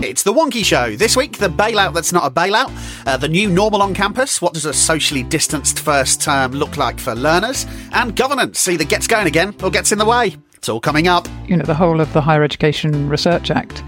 [0.00, 0.94] It's the Wonkhe Show.
[0.94, 2.70] This week, the bailout that's not a bailout,
[3.04, 7.00] uh, the new normal on campus, what does a socially distanced first term look like
[7.00, 10.36] for learners, and governance either gets going again or gets in the way.
[10.54, 11.26] It's all coming up.
[11.48, 13.82] You know, the whole of the Higher Education Research Act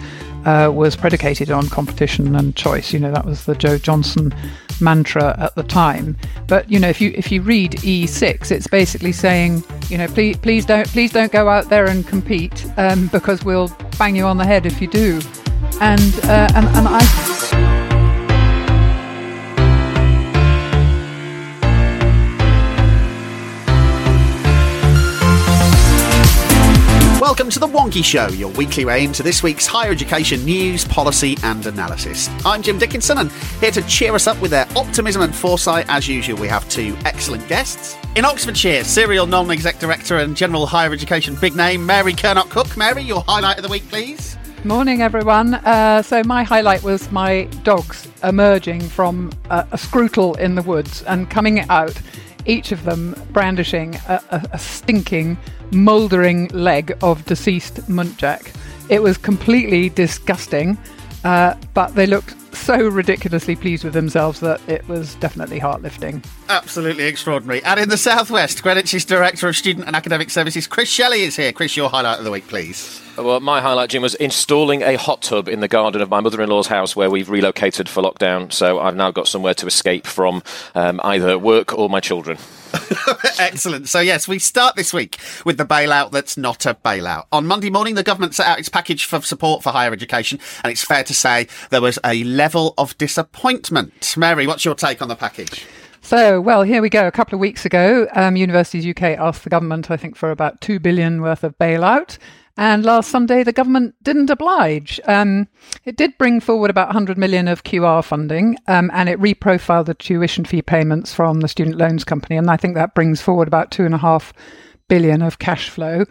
[0.47, 2.93] uh, was predicated on competition and choice.
[2.93, 4.35] You know, that was the Jo Johnson
[4.81, 6.17] mantra at the time.
[6.49, 10.37] But you know, if you if you read E6, it's basically saying, you know, please
[10.39, 14.39] please don't please don't go out there and compete um, because we'll bang you on
[14.39, 15.21] the head if you do.
[15.81, 17.81] And uh, and and I.
[27.21, 31.37] Welcome to the Wonkhe Show, your weekly way into this week's higher education news, policy,
[31.43, 32.31] and analysis.
[32.47, 33.31] I'm Jim Dickinson, and
[33.61, 36.97] here to cheer us up with their optimism and foresight, as usual, we have two
[37.05, 37.99] excellent guests.
[38.17, 42.79] In Oxfordshire, serial non exec director and general higher education big name, Mary Curnock Cook.
[42.79, 44.39] Mary, your highlight of the week, please.
[44.65, 45.55] Morning, everyone.
[45.55, 49.79] Uh, so my highlight was my dogs emerging from a, a
[50.35, 51.99] in the woods and coming out,
[52.45, 55.39] each of them brandishing a, a, a stinking,
[55.71, 58.55] mouldering leg of deceased muntjac.
[58.91, 60.77] It was completely disgusting,
[61.25, 62.35] uh, but they looked
[62.71, 66.23] so ridiculously pleased with themselves that it was definitely heart lifting.
[66.49, 67.61] Absolutely extraordinary.
[67.65, 71.53] And in the southwest, Greenwich's Director of Student and Academic Services, Chris Shelley, is here.
[71.53, 73.03] Chris, your highlight of the week, please.
[73.19, 76.41] Well, my highlight, Jim, was installing a hot tub in the garden of my mother
[76.41, 78.53] in law's house where we've relocated for lockdown.
[78.53, 80.41] So I've now got somewhere to escape from
[80.77, 82.39] um, either work or my children.
[83.39, 83.89] Excellent.
[83.89, 87.27] So, yes, we start this week with the bailout that's not a bailout.
[87.33, 90.71] On Monday morning, the government set out its package for support for higher education, and
[90.71, 94.15] it's fair to say there was a level of disappointment.
[94.17, 95.67] Mary, what's your take on the package?
[96.03, 97.07] So, well, here we go.
[97.07, 100.61] A couple of weeks ago, um, Universities UK asked the government, I think, for about
[100.61, 102.19] two billion worth of bailout.
[102.61, 105.01] And last Sunday, the government didn't oblige.
[105.07, 105.49] Um,
[105.87, 109.95] it did bring forward about 100 million of QR funding, um, and it reprofiled the
[109.95, 113.71] tuition fee payments from the student loans company, and I think that brings forward about
[113.71, 114.35] two and a half
[114.89, 116.05] billion of cash flow.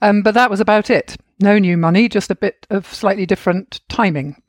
[0.00, 1.16] Um, but that was about it.
[1.40, 4.40] No new money, just a bit of slightly different timing.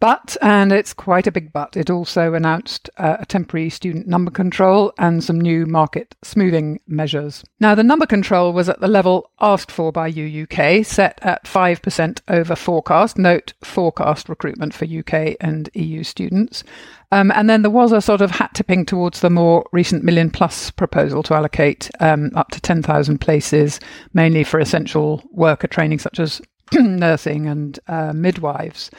[0.00, 4.30] But, and it's quite a big but, it also announced uh, a temporary student number
[4.30, 7.42] control and some new market smoothing measures.
[7.58, 12.20] Now, the number control was at the level asked for by UUK, set at 5%
[12.28, 13.18] over forecast.
[13.18, 16.62] Note forecast recruitment for UK and EU students.
[17.10, 20.30] Um, and then there was a sort of hat tipping towards the more recent Million
[20.30, 23.80] Plus proposal to allocate um, up to 10,000 places,
[24.12, 26.40] mainly for essential worker training such as
[26.72, 28.90] nursing and uh, midwives.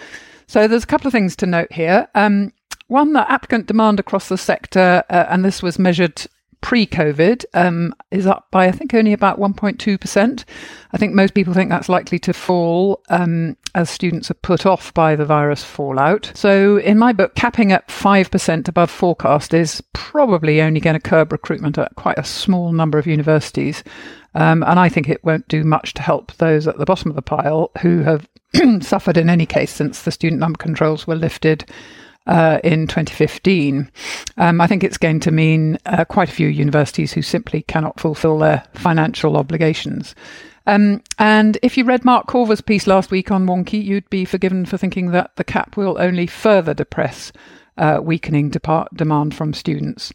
[0.50, 2.08] So there's a couple of things to note here.
[2.16, 2.54] Um,
[2.88, 6.26] one, the applicant demand across the sector, uh, and this was measured
[6.62, 10.46] pre-COVID, um, is up by I think only about 1.2 percent.
[10.92, 14.92] I think most people think that's likely to fall um, as students are put off
[14.96, 16.32] by the virus fallout.
[16.34, 21.00] So, in my book, capping at five percent above forecast is probably only going to
[21.00, 23.84] curb recruitment at quite a small number of universities.
[24.36, 27.16] Um, and I think it won't do much to help those at the bottom of
[27.16, 28.28] the pile who have
[28.82, 31.66] suffered in any case since the student number controls were lifted
[32.28, 33.92] uh, in 2015.
[34.38, 38.00] Um, I think it's going to mean uh, quite a few universities who simply cannot
[38.00, 40.14] fulfill their financial obligations.
[40.68, 44.66] Um, and if you read Mark Corver's piece last week on Wonkhe, you'd be forgiven
[44.66, 47.32] for thinking that the cap will only further depress
[47.78, 50.14] uh, weakening depart- demand from students.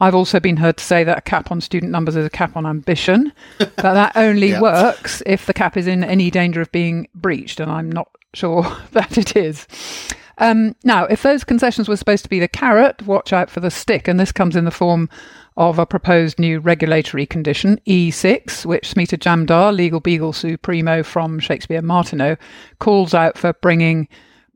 [0.00, 2.56] I've also been heard to say that a cap on student numbers is a cap
[2.56, 7.08] on ambition, but that only works if the cap is in any danger of being
[7.14, 8.62] breached, and I'm not sure
[8.92, 9.66] that it is.
[10.38, 13.70] Um, now, if those concessions were supposed to be the carrot, watch out for the
[13.70, 15.08] stick, and this comes in the form
[15.56, 21.82] of a proposed new regulatory condition, E6, which Smita Jamdar, legal beagle supremo from Shakespeare
[21.82, 22.36] Martineau,
[22.80, 24.08] calls out for bringing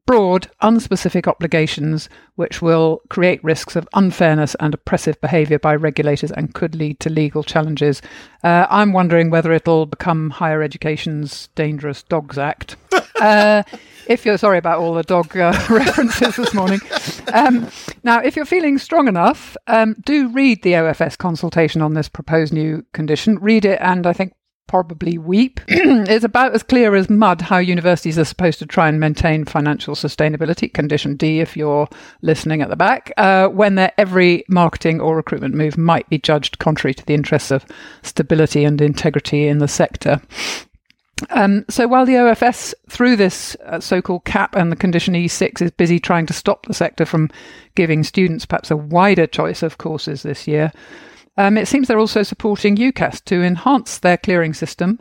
[0.08, 6.54] broad, unspecific obligations which will create risks of unfairness and oppressive behaviour by regulators and
[6.54, 8.00] could lead to legal challenges.
[8.42, 12.76] Uh, I'm wondering whether it'll become higher education's Dangerous Dogs Act.
[13.20, 13.64] Uh,
[14.06, 16.78] if you're sorry about all the dog uh, references this morning.
[17.32, 17.68] Um,
[18.04, 22.52] now, if you're feeling strong enough, um, do read the OFS consultation on this proposed
[22.52, 23.40] new condition.
[23.40, 24.34] Read it, and I think
[24.68, 25.60] probably weep.
[25.68, 29.96] it's about as clear as mud how universities are supposed to try and maintain financial
[29.96, 31.88] sustainability, condition D if you're
[32.22, 36.60] listening at the back, uh, when their every marketing or recruitment move might be judged
[36.60, 37.66] contrary to the interests of
[38.02, 40.20] stability and integrity in the sector.
[41.30, 45.70] Um, so while the OFS, through this uh, so-called cap and the condition E6, is
[45.72, 47.30] busy trying to stop the sector from
[47.74, 50.70] giving students perhaps a wider choice of courses this year,
[51.38, 54.98] um, it seems they're also supporting UCAS to enhance their clearing system,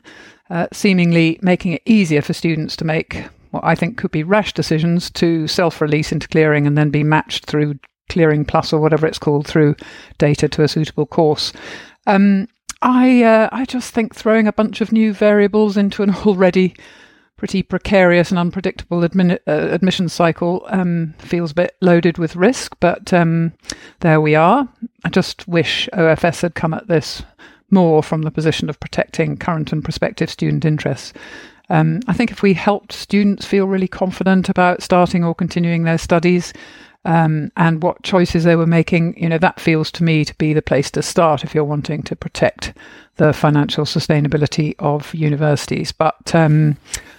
[0.50, 4.54] uh, seemingly making it easier for students to make what I think could be rash
[4.54, 7.80] decisions to self-release into clearing and then be matched through
[8.10, 9.76] Clearing Plus or whatever it's called through
[10.18, 11.52] data to a suitable course.
[12.06, 12.48] Um,
[12.82, 16.76] I uh, I just think throwing a bunch of new variables into an already
[17.38, 22.76] pretty precarious and unpredictable uh, admission cycle um, feels a bit loaded with risk.
[22.80, 23.54] But um,
[24.02, 24.68] there we are.
[25.06, 27.24] I just wish OFS had come at this
[27.70, 31.14] more from the position of protecting current and prospective student interests.
[31.70, 35.98] Um, I think if we helped students feel really confident about starting or continuing their
[35.98, 36.54] studies,
[37.08, 40.54] um, and what choices they were making, you know, that feels to me to be
[40.54, 42.74] the place to start if you're wanting to protect
[43.16, 45.94] the financial sustainability of universities.
[45.94, 46.76] But um,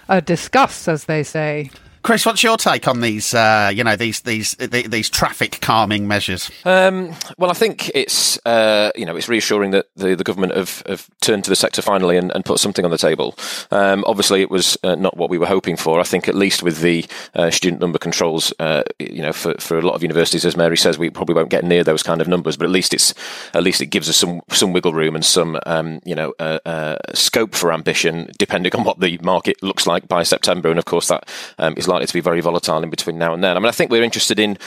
[0.07, 3.33] uh, discuss, as they say, Chris, what's your take on these?
[3.33, 6.49] Uh, you know, these these these traffic calming measures.
[6.63, 10.81] Um, well, I think it's uh, you know it's reassuring that the, the government have,
[10.87, 13.35] have turned to the sector finally and, and put something on the table.
[13.71, 15.99] Um, obviously, it was uh, not what we were hoping for.
[15.99, 17.05] I think at least with the
[17.35, 20.77] uh, student number controls, uh, you know, for, for a lot of universities, as Mary
[20.77, 22.55] says, we probably won't get near those kind of numbers.
[22.55, 23.13] But at least it's
[23.53, 26.95] at least it gives us some some wiggle room and some um, you know uh,
[27.13, 30.69] scope for ambition, depending on what the market looks like by September.
[30.69, 33.43] And of course, that um, is likely to be very volatile in between now and
[33.43, 33.57] then.
[33.57, 34.57] I mean, I think we're interested in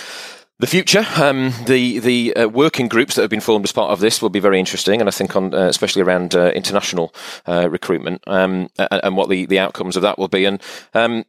[0.59, 1.05] the future.
[1.17, 4.31] Um, the the uh, working groups that have been formed as part of this will
[4.31, 7.15] be very interesting, and I think on uh, especially around uh, international
[7.47, 10.45] uh, recruitment um, and, and, what the, the outcomes of that will be.
[10.45, 10.63] And
[10.95, 11.25] um,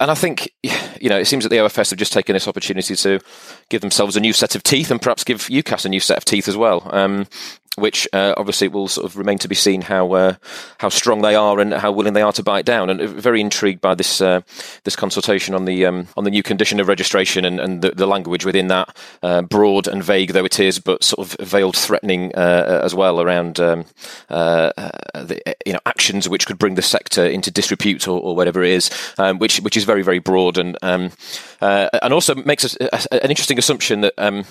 [0.00, 2.94] and I think, you know, it seems that the OFS have just taken this opportunity
[2.94, 3.20] to
[3.70, 6.26] give themselves a new set of teeth and perhaps give UCAS a new set of
[6.26, 6.86] teeth as well.
[6.92, 7.26] Um,
[7.78, 10.34] which uh, obviously will sort of remain to be seen how uh,
[10.78, 12.90] how strong they are and how willing they are to bite down.
[12.90, 14.40] And uh, very intrigued by this uh,
[14.84, 18.06] this consultation on the um, on the new condition of registration and, and the, the
[18.06, 22.34] language within that, uh, broad and vague though it is, but sort of veiled threatening
[22.34, 23.84] uh, as well around um,
[24.28, 28.72] the, you know actions which could bring the sector into disrepute or, or whatever it
[28.72, 31.10] is, um, which which is very very broad and um,
[31.60, 34.44] and also makes a, a, an interesting assumption that um,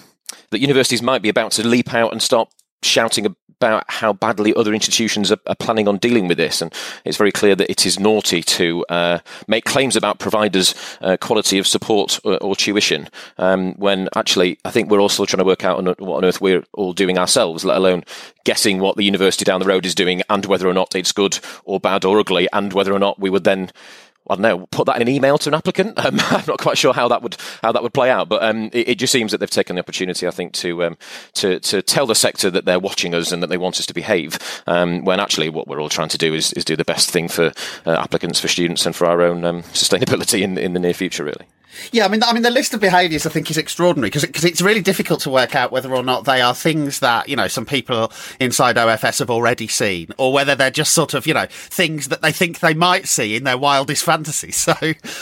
[0.51, 2.49] that universities might be about to leap out and start
[2.83, 3.25] shouting
[3.59, 6.61] about how badly other institutions are, are, planning on dealing with this.
[6.61, 6.71] And
[7.05, 11.57] it's very clear that it is naughty to uh, make claims about providers' uh, quality
[11.57, 13.09] of support or, or tuition
[13.39, 16.39] um, when actually I think we're still trying to work out on what on earth
[16.39, 18.03] we're all doing ourselves, let alone
[18.43, 21.39] guessing what the university down the road is doing and whether or not it's good
[21.65, 23.71] or bad or ugly and whether or not we would then
[24.29, 25.97] I don't know, put that in an email to an applicant.
[26.07, 28.69] Um, I'm not quite sure how that would how that would play out, but um,
[28.71, 30.97] it, it, just seems that they've taken the opportunity, I think, to um,
[31.33, 33.93] to to tell the sector that they're watching us and that they want us to
[33.93, 34.37] behave.
[34.67, 37.27] Um, when actually, what we're all trying to do is, is do the best thing
[37.27, 37.51] for
[37.85, 41.25] uh, applicants, for students, and for our own um, sustainability in in the near future,
[41.25, 41.45] really.
[41.91, 44.45] Yeah, I mean, I mean, the list of behaviours I think is extraordinary because because
[44.45, 47.47] it's really difficult to work out whether or not they are things that you know
[47.47, 51.47] some people inside OFS have already seen, or whether they're just sort of you know
[51.49, 54.57] things that they think they might see in their wildest fantasies.
[54.67, 54.73] So,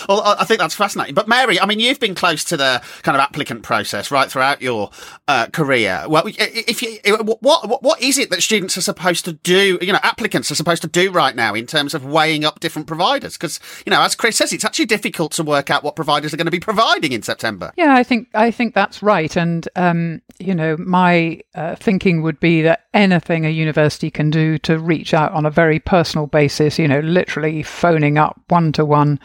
[0.10, 1.14] well, I think that's fascinating.
[1.14, 4.60] But Mary, I mean, you've been close to the kind of applicant process right throughout
[4.60, 4.90] your
[5.28, 6.04] uh, career.
[6.08, 6.98] Well, if you
[7.42, 9.78] what what is it that students are supposed to do?
[9.82, 12.88] You know, applicants are supposed to do right now in terms of weighing up different
[12.88, 16.34] providers because you know, as Chris says, it's actually difficult to work out what providers
[16.34, 17.72] are going to be providing in September.
[17.78, 22.40] Yeah, I think I think that's right, and um, you know, my uh, thinking would
[22.40, 26.80] be that anything a university can do to reach out on a very personal basis,
[26.80, 29.20] you know, literally phoning up one to one,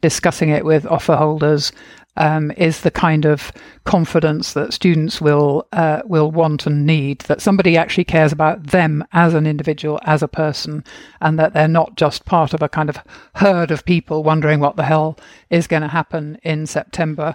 [0.00, 1.72] discussing it with offer holders,
[2.16, 3.52] um, is the kind of
[3.84, 7.20] confidence that students will uh, will want and need.
[7.22, 10.84] That somebody actually cares about them as an individual, as a person,
[11.20, 12.98] and that they're not just part of a kind of
[13.34, 15.18] herd of people wondering what the hell
[15.50, 17.34] is going to happen in September.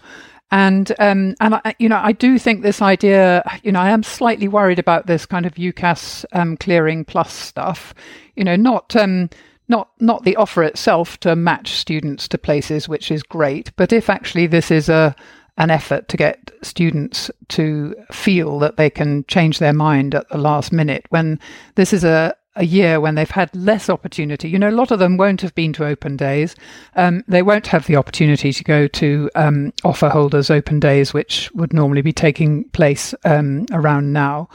[0.51, 3.43] And um, and I, you know, I do think this idea.
[3.63, 7.93] You know, I am slightly worried about this kind of UCAS um, clearing plus stuff.
[8.35, 9.29] You know, not um,
[9.71, 14.09] not not the offer itself to match students to places, which is great, but if
[14.09, 15.15] actually this is a
[15.57, 20.37] an effort to get students to feel that they can change their mind at the
[20.37, 21.39] last minute when
[21.75, 24.49] this is a a year when they've had less opportunity.
[24.49, 26.53] You know, a lot of them won't have been to open days.
[26.97, 31.49] Um, they won't have the opportunity to go to um, offer holders open days, which
[31.53, 34.49] would normally be taking place um, around now.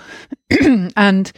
[0.97, 1.33] and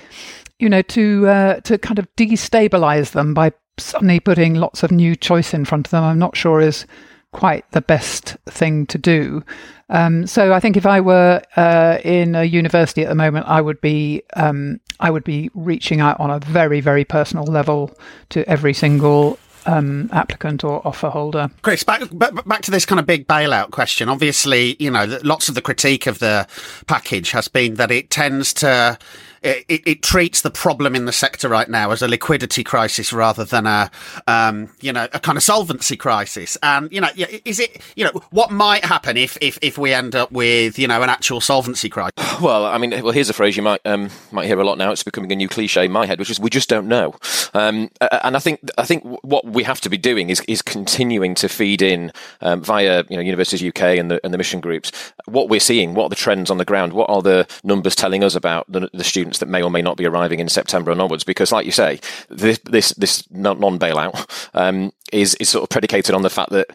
[0.59, 5.17] you know, to uh, to kind of destabilize them by suddenly putting lots of new
[5.17, 6.87] choice in front of them, I'm not sure is
[7.33, 9.45] quite the best thing to do.
[9.91, 13.61] Um, so I think if I were uh, in a university at the moment, I
[13.61, 17.97] would be um, I would be reaching out on a very very personal level
[18.31, 21.51] to every single um, applicant or offer holder.
[21.63, 24.09] Chris, back, back to this kind of big bailout question.
[24.09, 26.47] Obviously, you know, lots of the critique of the
[26.87, 28.99] package has been that it tends to
[29.43, 33.45] it, it, treats the problem in the sector right now as a liquidity crisis rather
[33.45, 33.91] than a,
[34.27, 36.57] um, you know, a kind of solvency crisis.
[36.63, 37.09] And, you know,
[37.45, 40.89] is it, you know, what might happen if, if, if we end up with, you
[40.89, 42.13] know, an actual solvency crisis?
[42.39, 44.93] Well, I mean, well, here's a phrase you might, um, might hear a lot now.
[44.93, 47.17] It's becoming a new cliche in my head, which is we just don't know.
[47.53, 51.35] Um, and I think, I think what we have to be doing is, is continuing
[51.35, 54.93] to feed in, um, via, you know, Universities UK and the, and the mission groups,
[55.25, 58.23] what we're seeing, what are the trends on the ground, what are the numbers telling
[58.23, 60.91] us about the, the students students that may or may not be arriving in September
[60.91, 61.25] and onwards.
[61.25, 66.15] Because, like you say, this this, this non bailout um, is is sort of predicated
[66.15, 66.67] on the fact that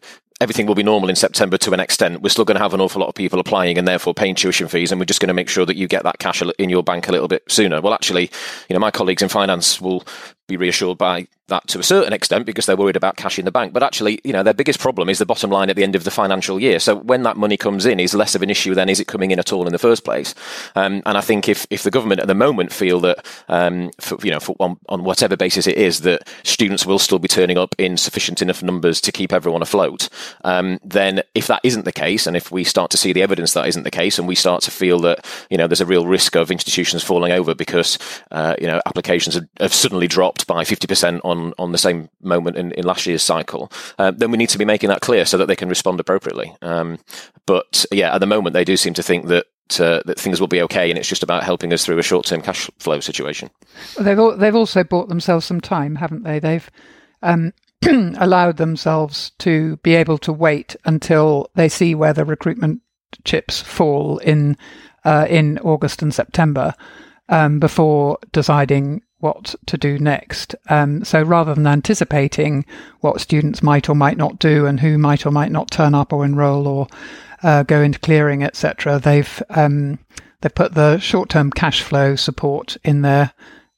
[0.42, 2.22] everything will be normal in September to an extent.
[2.22, 4.68] We're still going to have an awful lot of people applying and therefore paying tuition
[4.68, 6.84] fees, and we're just going to make sure that you get that cash in your
[6.84, 7.82] bank a little bit sooner.
[7.82, 8.30] Well, actually,
[8.70, 10.04] you know, my colleagues in finance will
[10.48, 13.52] be reassured by that to a certain extent because they're worried about cash in the
[13.52, 13.74] bank.
[13.74, 16.04] But actually, you know, their biggest problem is the bottom line at the end of
[16.04, 16.80] the financial year.
[16.80, 19.32] So when that money comes in, is less of an issue than is it coming
[19.32, 20.34] in at all in the first place.
[20.76, 24.18] Um, and I think if, if the government at the moment feel that, um, for,
[24.24, 27.58] you know, for, on, on, whatever basis it is, that students will still be turning
[27.58, 30.08] up in sufficient enough numbers to keep everyone afloat,
[30.46, 33.54] um, then if that isn't the case, and if we start to see the evidence
[33.54, 36.08] that isn't the case, and we start to feel that, you know, there's a real
[36.08, 38.00] risk of institutions falling over because,
[38.32, 42.58] uh, you know, applications have, have suddenly dropped by 50% on, on the same moment
[42.58, 45.38] in, in last year's cycle, uh, then we need to be making that clear so
[45.38, 46.56] that they can respond appropriately.
[46.62, 47.00] Um,
[47.46, 49.46] but yeah, at the moment, they do seem to think that
[49.80, 52.42] uh, that things will be okay, and it's just about helping us through a short-term
[52.42, 53.50] cash flow situation.
[54.00, 56.40] They've al- they've also bought themselves some time, haven't they?
[56.40, 56.70] They've
[57.24, 57.54] um,
[58.18, 62.82] allowed themselves to be able to wait until they see where the recruitment
[63.24, 64.58] chips fall in
[65.06, 66.74] uh, in August and September
[67.30, 70.54] um, before deciding what to do next.
[70.70, 72.66] Um, so rather than anticipating
[73.00, 76.12] what students might or might not do and who might or might not turn up
[76.12, 76.88] or enrol or
[77.42, 79.98] uh, go into clearing, etc., they've um,
[80.42, 83.34] they've put the short-term cash flow support in there.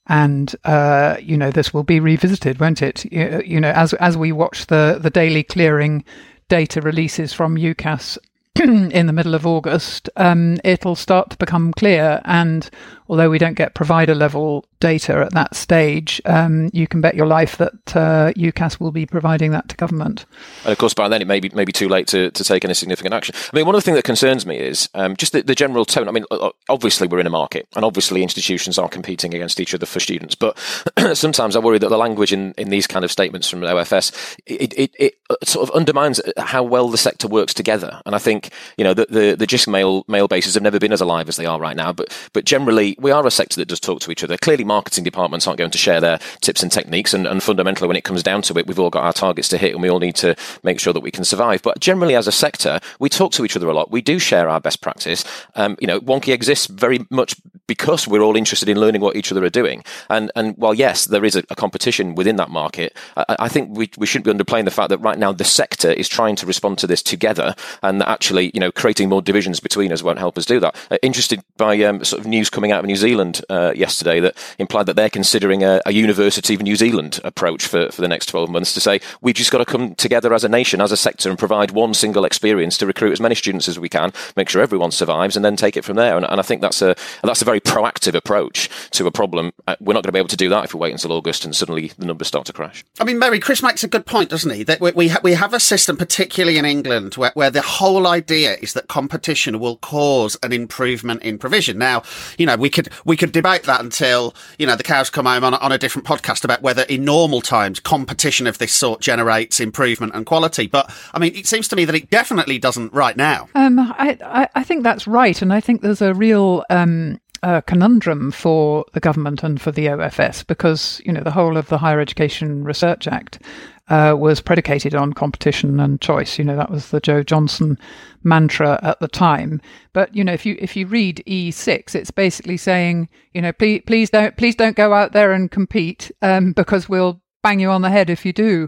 [0.07, 3.05] And uh, you know this will be revisited, won't it?
[3.05, 6.03] You, you know, as as we watch the the daily clearing
[6.47, 8.19] data releases from UCAS
[8.63, 12.21] in the middle of August, um, it'll start to become clear.
[12.23, 12.69] And
[13.07, 17.25] although we don't get provider level data at that stage, um, you can bet your
[17.25, 20.25] life that uh, UCAS will be providing that to government.
[20.63, 22.65] And of course, by then it may be, may be too late to, to take
[22.65, 23.35] any significant action.
[23.35, 25.85] I mean, one of the things that concerns me is um, just the, the, general
[25.85, 26.09] tone.
[26.09, 26.25] I mean,
[26.67, 30.35] obviously we're in a market, and obviously institutions are competing against each other for students.
[30.35, 30.57] But
[31.13, 34.11] sometimes I worry that the language in, in these kind of statements from OFS
[34.45, 38.01] it, it, it sort of undermines how well the sector works together.
[38.05, 40.93] And I think you know the the, the JISC mail mail bases have never been
[40.93, 41.93] as alive as they are right now.
[41.93, 44.37] But but generally we, are a sector that does talk to each other.
[44.37, 47.97] Clearly, marketing departments aren't going to share their tips and techniques, and, and fundamentally, when
[47.97, 49.99] it comes down to it, we've all got our targets to hit, and we all
[49.99, 51.61] need to make sure that we can survive.
[51.61, 53.91] But generally, as a sector, we talk to each other a lot.
[53.91, 55.23] We do share our best practice.
[55.55, 57.35] Um, you know, Wonkhe exists very much
[57.67, 59.83] because we're all interested in learning what each other are doing.
[60.09, 63.75] And and while yes, there is a, a competition within that market, I, I, think
[63.75, 66.45] we, we shouldn't be underplaying the fact that right now the sector is trying to
[66.45, 70.37] respond to this together, and actually, you know, creating more divisions between us won't help
[70.37, 70.75] us do that.
[70.91, 74.37] Uh, interested by um, sort of news coming out of New Zealand uh, yesterday that
[74.59, 78.27] implied that they're considering a, a, University of New Zealand approach for, for the next
[78.27, 80.97] 12 months to say we've just got to come together as a nation, as a
[80.97, 84.49] sector, and provide one single experience to recruit as many students as we can, make
[84.49, 86.15] sure everyone survives, and then take it from there.
[86.15, 89.51] And, and I think that's a that's a very proactive approach to a problem.
[89.67, 91.45] Uh, we're not going to be able to do that if we wait until August
[91.45, 92.83] and suddenly the numbers start to crash.
[92.99, 94.63] I mean, Mary, Chris makes a good point, doesn't he?
[94.63, 98.05] That we we, ha- we have a system, particularly in England, where, where the whole
[98.07, 101.77] idea is that competition will cause an improvement in provision.
[101.77, 102.03] Now,
[102.37, 105.43] you know, we could we could debate that until you know the cows come home
[105.43, 109.59] on, on a different podcast about whether in normal times competition of this sort generates
[109.59, 110.67] improvement and quality.
[110.67, 113.49] But I mean, it seems to me that it definitely doesn't right now.
[113.55, 118.31] Um, I, I, think that's right, and I think there's a real um, uh, conundrum
[118.31, 121.99] for the government and for the OFS because you know the whole of the Higher
[121.99, 123.39] Education Research Act
[123.87, 126.37] uh, was predicated on competition and choice.
[126.39, 127.77] You know, that was the Jo Johnson
[128.23, 129.61] mantra at the time.
[129.93, 133.83] But you know, if you if you read E6, it's basically saying, you know, please
[133.85, 137.81] please don't please don't go out there and compete um, because we'll bang you on
[137.81, 138.67] the head if you do.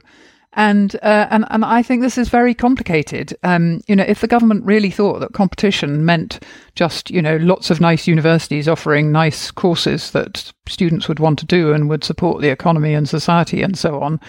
[0.53, 3.37] And, uh, and and I think this is very complicated.
[3.43, 6.43] Um, you know, if the government really thought that competition meant
[6.73, 11.45] just you know lots of nice universities offering nice courses that students would want to
[11.45, 14.19] do and would support the economy and society and so on,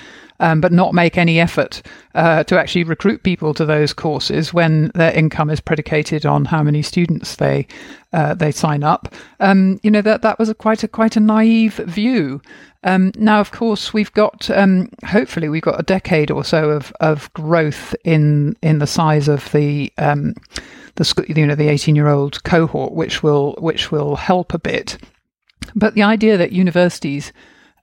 [0.41, 1.83] um, but not make any effort
[2.15, 6.63] uh, to actually recruit people to those courses when their income is predicated on how
[6.63, 7.67] many students they
[8.13, 9.15] uh, they sign up.
[9.41, 12.41] Um, you know that that was a quite a quite a naive view.
[12.85, 16.93] Um, now, of course, we've got um, hopefully we've got a decade or so of,
[17.01, 20.35] of growth in in the size of the um,
[20.95, 24.97] the you know the eighteen year old cohort, which will which will help a bit.
[25.75, 27.33] But the idea that universities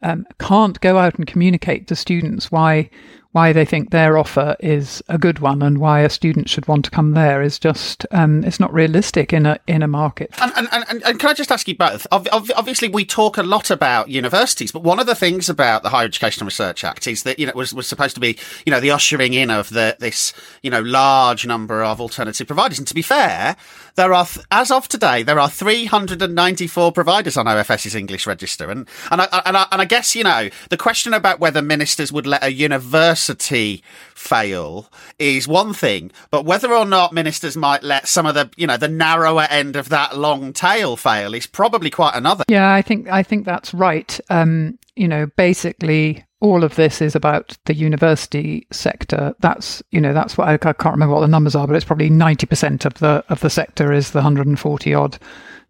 [0.05, 2.89] um, can't go out and communicate to students why
[3.35, 6.85] why they think their offer is a good one and why a student should want
[6.85, 10.33] to come there is just um, it's not realistic in a in a market.
[10.39, 12.07] And, and, and, and can I just ask you both?
[12.13, 16.05] Obviously, we talk a lot about universities, but one of the things about the Higher
[16.05, 18.91] Education Research Act is that you know was was supposed to be you know the
[18.91, 20.31] ushering in of the this
[20.61, 22.77] you know large number of alternative providers.
[22.77, 23.57] And to be fair,
[23.95, 29.21] there are as of today there are 394 providers on OFS's English register, and and
[29.21, 32.43] I, and I, and I guess you know the question about whether ministers would let
[32.43, 33.83] a university
[34.13, 38.67] fail is one thing, but whether or not ministers might let some of the, you
[38.67, 42.43] know, the narrower end of that long tail fail is probably quite another.
[42.47, 44.19] Yeah, I think I think that's right.
[44.29, 49.33] Um, you know, basically all of this is about the university sector.
[49.39, 51.85] That's you know that's what I, I can't remember what the numbers are, but it's
[51.85, 55.17] probably ninety percent of the of the sector is the hundred and forty odd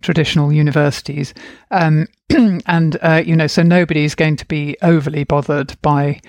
[0.02, 1.34] traditional universities,
[1.72, 2.08] um,
[2.68, 6.20] and uh, you know so nobody's going to be overly bothered by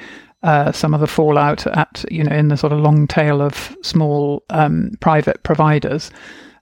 [0.44, 3.76] uh, some of the fallout at you know in the sort of long tail of
[3.82, 6.12] small um, private providers,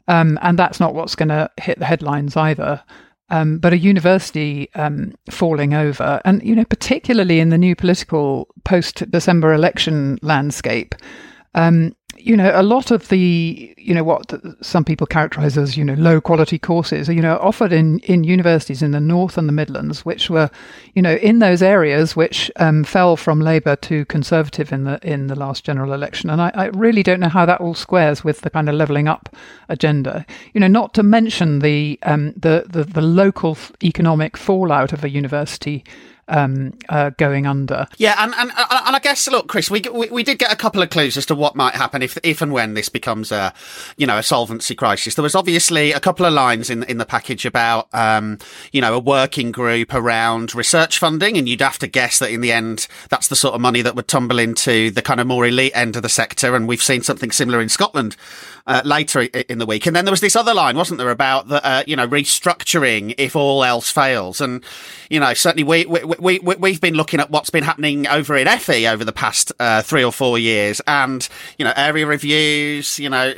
[0.09, 2.83] um, and that's not what's going to hit the headlines either.
[3.31, 8.49] Um, but a university um, falling over, and you know particularly in the new political
[8.65, 10.95] post December election landscape,
[11.55, 15.85] um, you know, a lot of the, you know, what some people characterize as, you
[15.85, 19.47] know, low quality courses, are, you know, offered in, in universities in the North and
[19.47, 20.51] the Midlands, which were,
[20.95, 25.27] you know, in those areas which um, fell from Labour to Conservative in the in
[25.27, 26.31] the last general election.
[26.31, 29.07] And I, I, really don't know how that all squares with the kind of levelling
[29.07, 29.37] up
[29.69, 30.25] agenda.
[30.55, 35.11] You know, not to mention the um, the, the, the local economic fallout of a
[35.11, 35.85] university
[36.29, 37.87] um, uh, going under.
[37.99, 40.83] Yeah, and, and and I guess look, Chris, we, we, we did get a couple
[40.83, 43.53] of clues as to what might happen if if and when this becomes a
[43.97, 45.15] you know a solvency crisis.
[45.15, 48.39] There was obviously a couple of lines in in the package about um,
[48.73, 52.41] you know a working group around research funding, and you'd have to guess that in
[52.41, 55.47] the end that's the sort of money that would tumble into the kind of more
[55.47, 58.17] elite end of the sector, and we've seen something similar in Scotland
[58.67, 59.87] uh, later in the week.
[59.87, 63.15] And then there was this other line, wasn't there, about the uh, you know restructuring
[63.19, 64.41] if all else fails.
[64.41, 64.65] And
[65.11, 68.47] you know certainly we we, we we've been looking at what's been happening over in
[68.59, 73.09] FE over the past uh, three or four years, and you know area reviews, you
[73.09, 73.33] know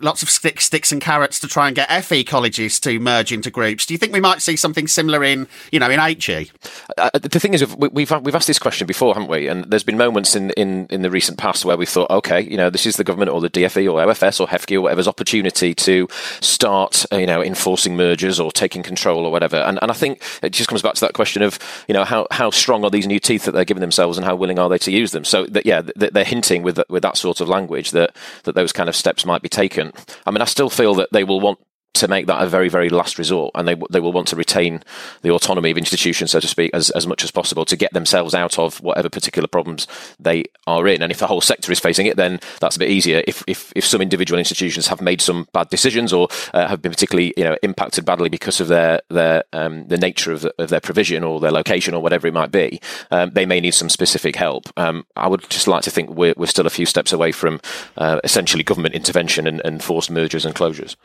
[0.00, 3.50] lots of sticks sticks and carrots to try and get FE colleges to merge into
[3.50, 3.86] groups.
[3.86, 6.50] Do you think we might see something similar in you know in HE?
[6.98, 9.48] Uh, the thing is, we've we've asked this question before, haven't we?
[9.48, 12.56] And there's been moments in, in, in the recent past where we thought, okay, you
[12.56, 15.74] know, this is the government or the DFE or OFS or HEFCE or whatever's opportunity
[15.74, 16.08] to
[16.40, 19.56] start, uh, you know, enforcing mergers or taking control or whatever.
[19.56, 22.21] And, and I think it just comes back to that question of, you know, how,
[22.30, 24.78] how strong are these new teeth that they're giving themselves and how willing are they
[24.78, 25.24] to use them?
[25.24, 28.88] So that, yeah, they're hinting with, with that sort of language that, that those kind
[28.88, 29.92] of steps might be taken.
[30.26, 31.58] I mean, I still feel that they will want
[31.94, 34.82] to make that a very, very last resort, and they they will want to retain
[35.22, 38.34] the autonomy of institutions, so to speak, as, as much as possible to get themselves
[38.34, 39.86] out of whatever particular problems
[40.18, 41.02] they are in.
[41.02, 43.22] And if the whole sector is facing it, then that's a bit easier.
[43.26, 46.92] If if, if some individual institutions have made some bad decisions or uh, have been
[46.92, 50.80] particularly you know impacted badly because of their their um, the nature of, of their
[50.80, 54.36] provision or their location or whatever it might be, um, they may need some specific
[54.36, 54.66] help.
[54.78, 57.60] Um, I would just like to think we're we're still a few steps away from
[57.98, 60.96] uh, essentially government intervention and, and forced mergers and closures.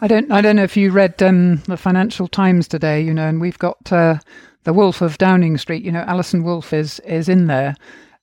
[0.00, 3.26] I don't I don't know if you read um, the Financial Times today, you know,
[3.26, 4.20] and we've got uh,
[4.62, 5.82] the Wolf of Downing Street.
[5.82, 7.74] You know, Alison Wolf is is in there.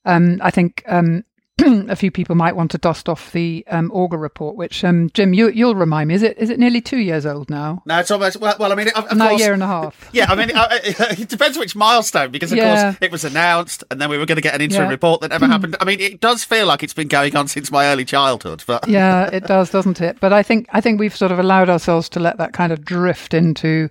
[0.06, 1.26] Um, I think um,
[1.90, 5.34] a few people might want to dust off the um, Augar report, which um, Jim,
[5.34, 6.14] you, will remind me.
[6.14, 7.82] Is it is it nearly two years old now?
[7.86, 8.38] No, it's almost.
[8.38, 10.10] Well, well I mean, of, of no, course, a year and a half.
[10.14, 12.84] Yeah, I mean, it depends which milestone because of yeah.
[12.84, 14.92] course it was announced, and then we were going to get an interim yeah.
[14.92, 15.76] report that never happened.
[15.80, 18.88] I mean, it does feel like it's been going on since my early childhood, but
[18.88, 20.20] yeah, it does, doesn't it?
[20.20, 22.86] But I think I think we've sort of allowed ourselves to let that kind of
[22.86, 23.90] drift into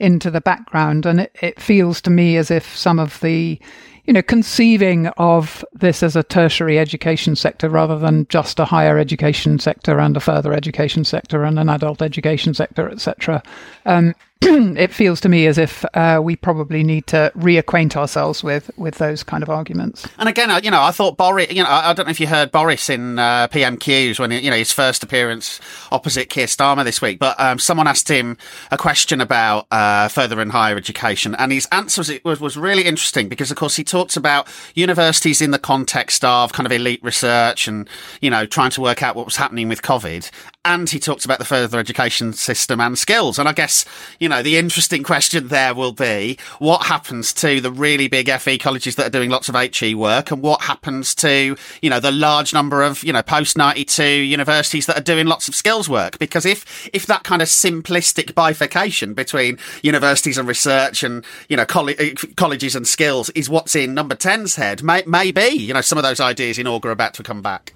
[0.00, 3.60] into the background, and it, it feels to me as if some of the
[4.04, 8.98] you know, conceiving of this as a tertiary education sector rather than just a higher
[8.98, 13.42] education sector and a further education sector and an adult education sector, etc.
[13.86, 14.14] Um,
[14.76, 18.96] it feels to me as if uh, we probably need to reacquaint ourselves with with
[18.96, 20.06] those kind of arguments.
[20.18, 21.52] And again, you know, I thought Boris.
[21.52, 24.56] You know, I don't know if you heard Boris in uh, PMQs when you know
[24.56, 25.60] his first appearance
[25.92, 27.20] opposite Keir Starmer this week.
[27.20, 28.36] But um, someone asked him
[28.72, 33.28] a question about uh, further and higher education, and his answer was, was really interesting
[33.28, 37.68] because, of course, he talks about universities in the context of kind of elite research
[37.68, 37.88] and
[38.20, 40.30] you know trying to work out what was happening with COVID,
[40.64, 43.38] and he talks about the further education system and skills.
[43.38, 43.84] And I guess
[44.20, 48.58] you know the interesting question there will be what happens to the really big FE
[48.58, 52.12] colleges that are doing lots of HE work, and what happens to you know the
[52.12, 55.88] large number of you know post ninety two universities that are doing lots of skills
[55.88, 56.18] work.
[56.18, 61.64] Because if if that kind of simplistic bifurcation between universities and research and you know
[61.64, 65.80] coll- eh, colleges and skills is what's in number 10's head, may- maybe you know
[65.80, 67.72] some of those ideas in Augar are about to come back.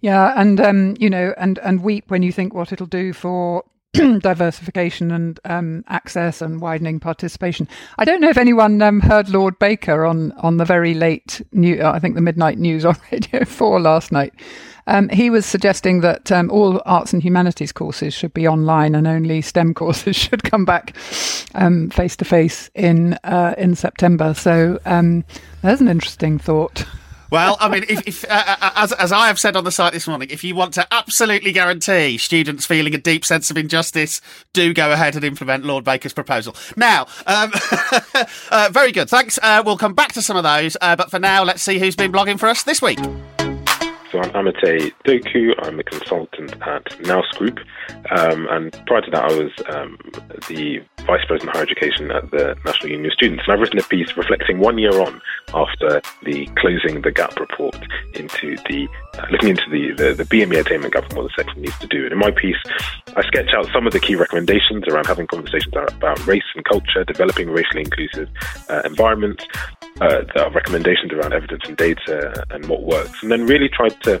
[0.00, 3.64] Yeah, and um, you know, and and weep when you think what it'll do for
[4.20, 7.68] diversification and um, access and widening participation.
[7.98, 11.82] I don't know if anyone um, heard Lord Baker on on the very late new,
[11.82, 14.34] I think the midnight news on Radio Four last night.
[14.88, 19.06] Um, he was suggesting that um, all arts and humanities courses should be online and
[19.06, 24.34] only STEM courses should come back face to face in uh, in September.
[24.34, 25.24] So um,
[25.62, 26.84] there's an interesting thought.
[27.30, 29.92] Well, I mean, if, if uh, uh, as, as I have said on the site
[29.92, 34.20] this morning, if you want to absolutely guarantee students feeling a deep sense of injustice,
[34.52, 36.54] do go ahead and implement Lord Baker's proposal.
[36.76, 37.50] Now, um,
[38.50, 39.08] uh, very good.
[39.08, 39.38] Thanks.
[39.42, 41.96] Uh, we'll come back to some of those, uh, but for now, let's see who's
[41.96, 42.98] been blogging for us this week.
[44.12, 45.52] So I'm Amatey Doku.
[45.58, 47.58] I'm a consultant at Nous Group.
[48.10, 49.98] Um, and prior to that, I was um,
[50.48, 53.42] the Vice President of Higher Education at the National Union of Students.
[53.46, 55.20] And I've written a piece reflecting one year on
[55.54, 57.76] after the closing the gap report
[58.14, 58.88] into the
[59.18, 61.88] uh, looking into the, the, the BME attainment gap and what the sector needs to
[61.88, 62.04] do.
[62.04, 62.56] And in my piece,
[63.16, 67.02] I sketch out some of the key recommendations around having conversations about race and culture,
[67.04, 68.28] developing racially inclusive
[68.68, 69.44] uh, environments,
[70.00, 73.68] uh, recommendations around evidence and data and what works, and then really
[74.02, 74.20] to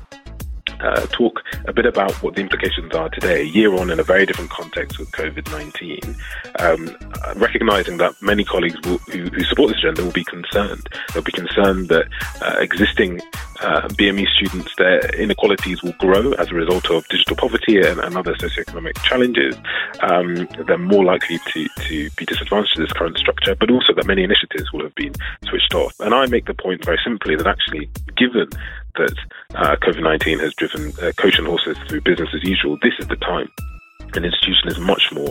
[0.80, 4.26] uh, talk a bit about what the implications are today, year on in a very
[4.26, 6.16] different context with COVID 19,
[6.58, 6.96] um,
[7.40, 10.88] recognizing that many colleagues will, who, who, support this agenda will be concerned.
[11.12, 12.08] They'll be concerned that
[12.42, 13.20] uh, existing
[13.60, 18.16] uh, BME students, their inequalities will grow as a result of digital poverty and, and
[18.16, 19.56] other socioeconomic challenges.
[20.00, 24.06] Um, they're more likely to, to be disadvantaged to this current structure, but also that
[24.06, 25.14] many initiatives will have been
[25.48, 25.98] switched off.
[26.00, 28.48] And I make the point very simply that actually, given
[28.96, 29.16] that
[29.54, 33.06] uh, COVID 19 has driven uh, coach and horses through business as usual, this is
[33.08, 33.48] the time
[34.14, 35.28] an institution is much more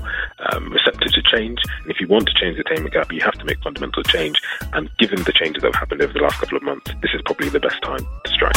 [0.51, 1.59] um, receptive to change.
[1.81, 4.41] And if you want to change the attainment gap, you have to make fundamental change.
[4.73, 7.21] And given the changes that have happened over the last couple of months, this is
[7.25, 8.55] probably the best time to strike.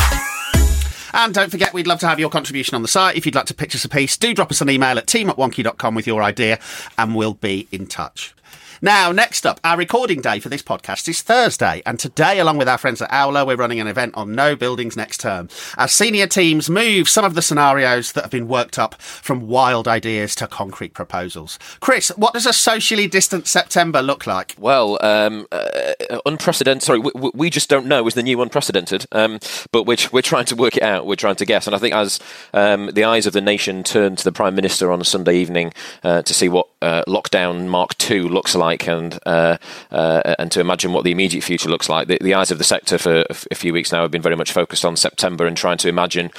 [1.14, 3.16] And don't forget, we'd love to have your contribution on the site.
[3.16, 5.30] If you'd like to pitch us a piece, do drop us an email at team
[5.30, 6.58] at wonkhe.com with your idea
[6.98, 8.34] and we'll be in touch.
[8.80, 12.68] Now, next up, our recording day for this podcast is Thursday, and today, along with
[12.68, 15.48] our friends at Aula, we're running an event on no buildings next term.
[15.76, 19.88] Our senior teams move some of the scenarios that have been worked up from wild
[19.88, 21.58] ideas to concrete proposals.
[21.80, 24.54] Chris, what does a socially distant September look like?
[24.58, 26.84] Well, um, uh, unprecedented.
[26.84, 29.40] Sorry, we, we, just don't know is the new unprecedented, um,
[29.72, 31.04] but we're, we're trying to work it out.
[31.04, 32.20] We're trying to guess, and I think as
[32.54, 35.72] um, the eyes of the nation turn to the Prime Minister on a Sunday evening
[36.04, 39.58] uh, to see what uh, lockdown Mark II looks like and uh,
[39.90, 42.08] uh, and to imagine what the immediate future looks like.
[42.08, 44.52] The, the eyes of the sector for a few weeks now have been very much
[44.52, 46.30] focused on September and trying to imagine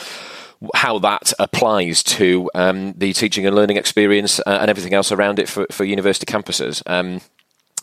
[0.75, 5.39] how that applies to um, the teaching and learning experience uh, and everything else around
[5.39, 6.83] it for, for university campuses.
[6.85, 7.21] Um,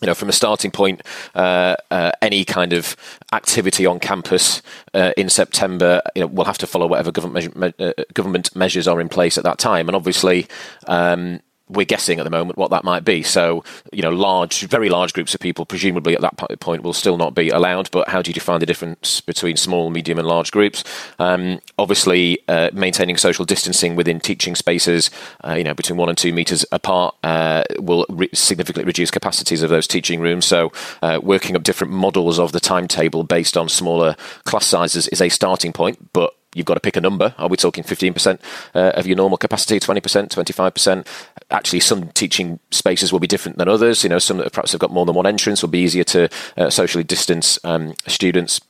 [0.03, 1.01] you know, from a starting point,
[1.35, 2.97] uh, uh, any kind of
[3.33, 4.61] activity on campus
[4.93, 8.87] uh, in September, you know, will have to follow whatever government measure, uh, government measures
[8.87, 9.89] are in place at that time.
[9.89, 10.49] And obviously,
[10.87, 13.23] um, we're guessing at the moment what that might be.
[13.23, 17.17] So, you know, large, very large groups of people, presumably at that point, will still
[17.17, 17.91] not be allowed.
[17.91, 20.85] But how do you define the difference between small, medium, and large groups?
[21.19, 25.11] Um, obviously, uh, maintaining social distancing within teaching spaces,
[25.45, 29.63] uh, you know, between one and two meters apart, uh, will re- significantly reduce capacities
[29.63, 30.45] of those teaching rooms.
[30.45, 35.21] So, uh, working up different models of the timetable based on smaller class sizes is
[35.21, 37.35] a starting point, but you've got to pick a number.
[37.39, 38.41] Are we talking 15%
[38.75, 41.07] uh, of your normal capacity, 20%, 25%?
[41.51, 44.03] Actually, some teaching spaces will be different than others.
[44.03, 46.29] You know, some that perhaps have got more than one entrance will be easier to
[46.57, 48.61] uh, socially distance um, students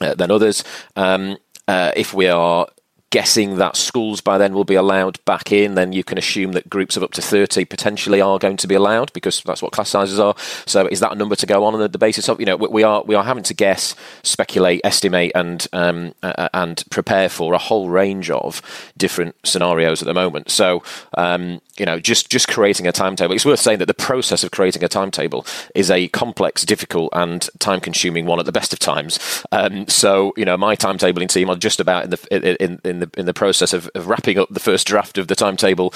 [0.00, 0.64] uh, than others.
[0.96, 1.38] Um,
[1.68, 2.66] uh, if we are
[3.10, 5.74] guessing that schools by then will be allowed back in.
[5.74, 8.76] Then you can assume that groups of up to 30 potentially are going to be
[8.76, 10.34] allowed because that's what class sizes are.
[10.66, 12.82] So is that a number to go on on the, basis of, you know, we
[12.82, 17.58] are, we are having to guess, speculate, estimate and, um, uh, and prepare for a
[17.58, 18.62] whole range of
[18.96, 20.50] different scenarios at the moment.
[20.50, 20.82] So,
[21.18, 23.34] um, you know, just, just creating a timetable.
[23.34, 25.44] It's worth saying that the process of creating a timetable
[25.74, 29.44] is a complex, difficult and time consuming one at the best of times.
[29.52, 33.10] Um, so, you know, my timetabling team are just about in the, in, in the,
[33.16, 35.92] in the process of, of wrapping up the first draft of the timetable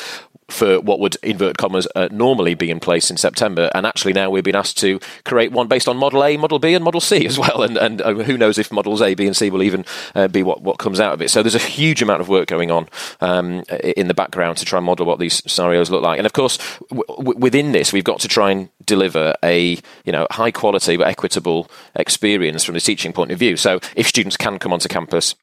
[0.48, 4.28] for what would invert commas uh, normally be in place in September, and actually now
[4.28, 7.26] we've been asked to create one based on Model A, Model B, and Model C
[7.26, 7.62] as well.
[7.62, 10.42] And, and uh, who knows if Models A, B, and C will even uh, be
[10.42, 11.30] what, what comes out of it.
[11.30, 12.88] So there's a huge amount of work going on
[13.20, 13.64] um,
[13.96, 16.18] in the background to try and model what these scenarios look like.
[16.18, 16.58] And of course,
[16.90, 21.06] w- within this, we've got to try and deliver a you know high quality but
[21.06, 23.56] equitable experience from the teaching point of view.
[23.56, 25.34] So if students can come onto campus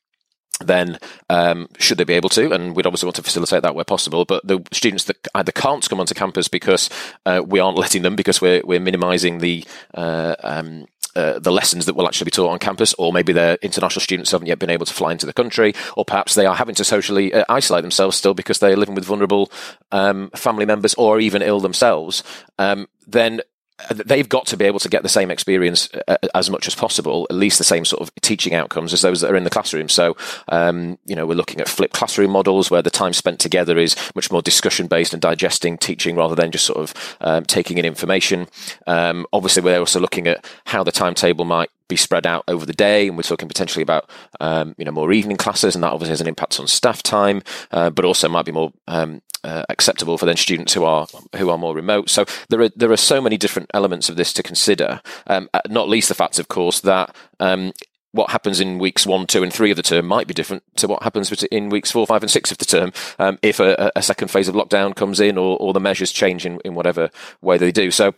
[0.65, 2.51] then um, should they be able to?
[2.51, 4.25] And we'd obviously want to facilitate that where possible.
[4.25, 6.89] But the students that either can't come onto campus because
[7.25, 11.85] uh, we aren't letting them because we're we're minimising the uh, um, uh, the lessons
[11.85, 14.69] that will actually be taught on campus, or maybe they're international students haven't yet been
[14.69, 17.81] able to fly into the country, or perhaps they are having to socially uh, isolate
[17.81, 19.51] themselves still because they're living with vulnerable
[19.91, 22.23] um, family members or even ill themselves.
[22.57, 23.41] Um, then
[23.89, 27.27] they've got to be able to get the same experience uh, as much as possible,
[27.29, 29.89] at least the same sort of teaching outcomes as those that are in the classroom.
[29.89, 30.15] So,
[30.49, 33.95] um, you know, we're looking at flipped classroom models where the time spent together is
[34.15, 37.85] much more discussion based and digesting teaching rather than just sort of um, taking in
[37.85, 38.47] information.
[38.87, 42.73] Um, obviously, we're also looking at how the timetable might be spread out over the
[42.73, 46.11] day, and we're talking potentially about um, you know more evening classes, and that obviously
[46.11, 50.17] has an impact on staff time, uh, but also might be more um, uh, acceptable
[50.17, 52.09] for then students who are who are more remote.
[52.09, 55.01] So there are there are so many different elements of this to consider.
[55.27, 57.73] Um, uh, not least the fact, of course, that um,
[58.13, 60.87] what happens in weeks one, two, and three of the term might be different to
[60.87, 64.01] what happens in weeks four, five, and six of the term um, if a, a,
[64.01, 67.09] second phase of lockdown comes in or, or the measures change in, in whatever
[67.41, 67.89] way they do.
[67.89, 68.13] So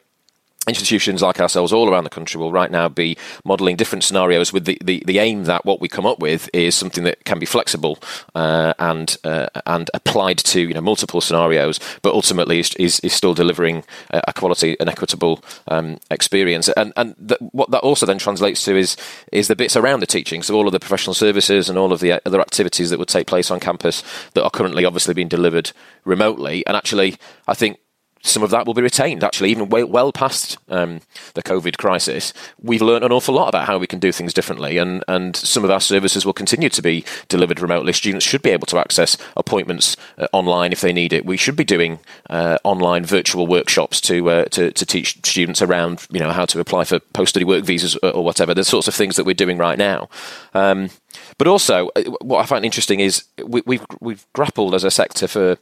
[0.67, 4.65] institutions like ourselves all around the country will right now be modelling different scenarios with
[4.65, 7.45] the, the, the, aim that what we come up with is something that can be
[7.45, 7.99] flexible
[8.35, 13.13] uh, and uh, and applied to you know multiple scenarios, but ultimately is, is, is
[13.13, 16.69] still delivering a quality and equitable um, experience.
[16.69, 18.97] And and the, what that also then translates to is
[19.31, 20.43] is the bits around the teaching.
[20.43, 23.27] So all of the professional services and all of the other activities that would take
[23.27, 25.71] place on campus that are currently obviously being delivered
[26.05, 26.65] remotely.
[26.67, 27.79] And actually, I think
[28.23, 29.23] some of that will be retained.
[29.23, 31.01] Actually, even way, well past um,
[31.33, 34.77] the COVID crisis, we've learned an awful lot about how we can do things differently,
[34.77, 37.91] and and some of our services will continue to be delivered remotely.
[37.91, 41.25] Students should be able to access appointments uh, online if they need it.
[41.25, 46.07] We should be doing uh, online virtual workshops to, uh, to to teach students around
[46.09, 48.53] you know how to apply for post study work visas or, or, whatever.
[48.53, 50.09] The sorts of things that we're doing right now.
[50.53, 50.89] Um,
[51.37, 55.27] but also, uh, what I find interesting is we, we've we've grappled as a sector
[55.27, 55.57] for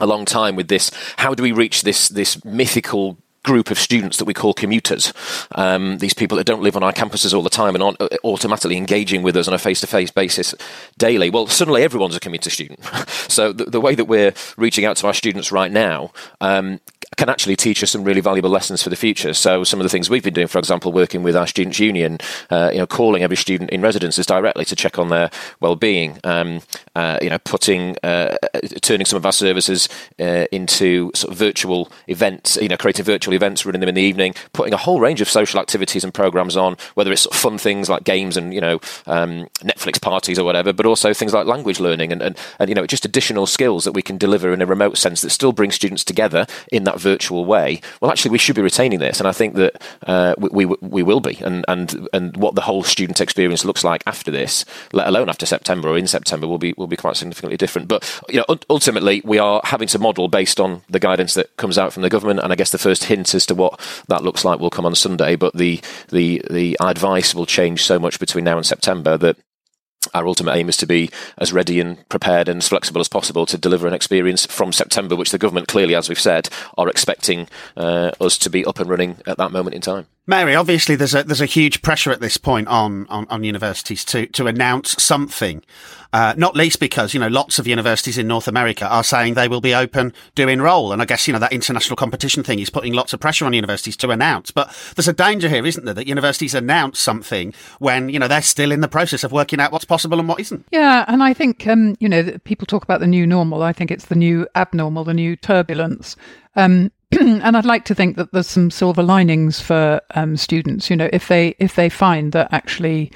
[0.00, 0.90] a long time with this.
[1.16, 5.12] How do we reach this this mythical group of students that we call commuters.
[5.52, 8.08] Um, these people that don't live on our campuses all the time and aren't uh,
[8.24, 10.54] automatically engaging with us on a face to face basis
[10.98, 11.30] daily.
[11.30, 12.84] Well, suddenly everyone's a commuter student.
[13.28, 16.78] so the, the, way that we're reaching out to our students right now um,
[17.16, 19.34] can actually teach us some really valuable lessons for the future.
[19.34, 22.18] So some of the things we've been doing, for example, working with our students' union,
[22.50, 26.62] uh, you know, calling every student in residences directly to check on their well-being, um,
[26.94, 28.36] uh, you know, putting, uh,
[28.82, 29.88] turning some of our services
[30.20, 34.02] uh, into sort of virtual events, you know, creating virtual events, running them in the
[34.02, 37.88] evening, putting a whole range of social activities and programs on, whether it's fun things
[37.88, 41.80] like games and you know um, Netflix parties or whatever, but also things like language
[41.80, 44.66] learning and, and and you know just additional skills that we can deliver in a
[44.66, 48.56] remote sense that still bring students together in that virtual way, well, actually, we should
[48.56, 52.08] be retaining this, and I think that uh, we, we, we will be, and and
[52.12, 55.98] and what the whole student experience looks like after this, let alone after September or
[55.98, 57.88] in September, will be will be quite significantly different.
[57.88, 61.78] But you know, ultimately, we are having to model based on the guidance that comes
[61.78, 64.44] out from the government, and I guess the first hint as to what that looks
[64.44, 65.36] like will come on Sunday.
[65.36, 69.36] But the the the advice will change so much between now and September that
[70.14, 73.46] our ultimate aim is to be as ready and prepared and as flexible as possible
[73.46, 77.48] to deliver an experience from September, which the government clearly, as we've said, are expecting
[77.76, 80.06] uh, us to be up and running at that moment in time.
[80.24, 84.04] Mary, obviously there's a there's a huge pressure at this point on on, on universities
[84.04, 85.62] to to announce something.
[86.12, 89.48] Uh, not least because you know lots of universities in North America are saying they
[89.48, 92.70] will be open do enroll, and I guess you know that international competition thing is
[92.70, 94.52] putting lots of pressure on universities to announce.
[94.52, 98.42] But there's a danger here, isn't there, that universities announce something when you know they're
[98.42, 100.66] still in the process of working out what's possible and what isn't.
[100.70, 103.62] Yeah, and I think um, you know people talk about the new normal.
[103.62, 106.14] I think it's the new abnormal, the new turbulence.
[106.54, 110.88] Um, and I'd like to think that there's some silver linings for um, students.
[110.88, 113.12] You know, if they if they find that actually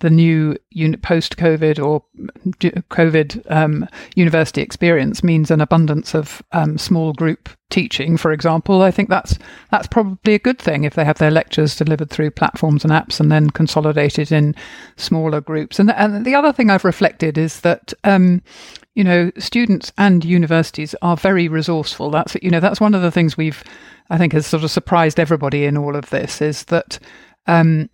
[0.00, 0.56] the new
[1.02, 2.02] post COVID or
[2.90, 8.90] COVID um, university experience means an abundance of um, small group teaching, for example, I
[8.90, 9.38] think that's
[9.70, 13.20] that's probably a good thing if they have their lectures delivered through platforms and apps
[13.20, 14.54] and then consolidated in
[14.96, 15.78] smaller groups.
[15.78, 18.42] And and the other thing I've reflected is that um,
[18.94, 22.10] you know students and universities are very resourceful.
[22.10, 23.62] That's you know that's one of the things we've
[24.10, 26.98] I think has sort of surprised everybody in all of this is that.
[27.46, 27.88] Um,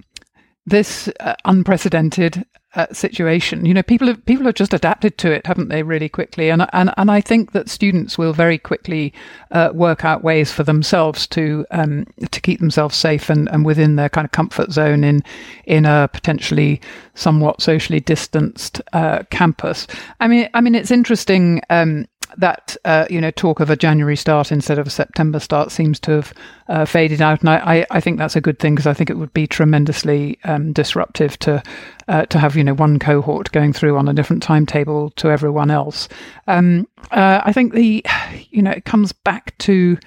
[0.68, 2.44] this uh, unprecedented
[2.76, 3.64] uh, situation.
[3.66, 6.50] You know, people have, people have just adapted to it, haven't they, really quickly?
[6.50, 9.12] And and and I think that students will very quickly
[9.50, 13.96] uh, work out ways for themselves to um, to keep themselves safe and, and within
[13.96, 15.22] their kind of comfort zone in
[15.64, 16.80] in a potentially
[17.14, 19.86] somewhat socially distanced uh, campus.
[20.20, 21.62] I mean, I mean, it's interesting.
[21.70, 25.70] Um, that uh, you know talk of a January start instead of a September start
[25.70, 26.34] seems to have
[26.68, 29.16] uh, faded out, and I, I, think that's a good thing because I think it
[29.16, 31.62] would be tremendously um, disruptive to
[32.08, 35.70] uh, to have you know one cohort going through on a different timetable to everyone
[35.70, 36.08] else.
[36.46, 38.04] Um, uh, I think the
[38.50, 39.98] you know it comes back to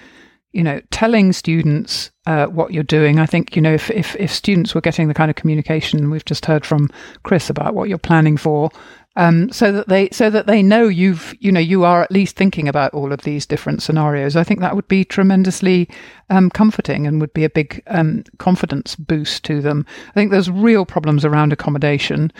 [0.51, 3.19] you know telling students uh, what you're doing.
[3.19, 6.25] I think you know if, if if students were getting the kind of communication we've
[6.25, 6.89] just heard from
[7.23, 8.69] Chris about what you're planning for,
[9.19, 12.37] um, so that they so that they know you've you know you are at least
[12.37, 14.37] thinking about all of these different scenarios.
[14.37, 15.89] I think that would be tremendously
[16.29, 19.85] um, comforting and would be a big um, confidence boost to them.
[20.07, 22.31] I think there's real problems around accommodation.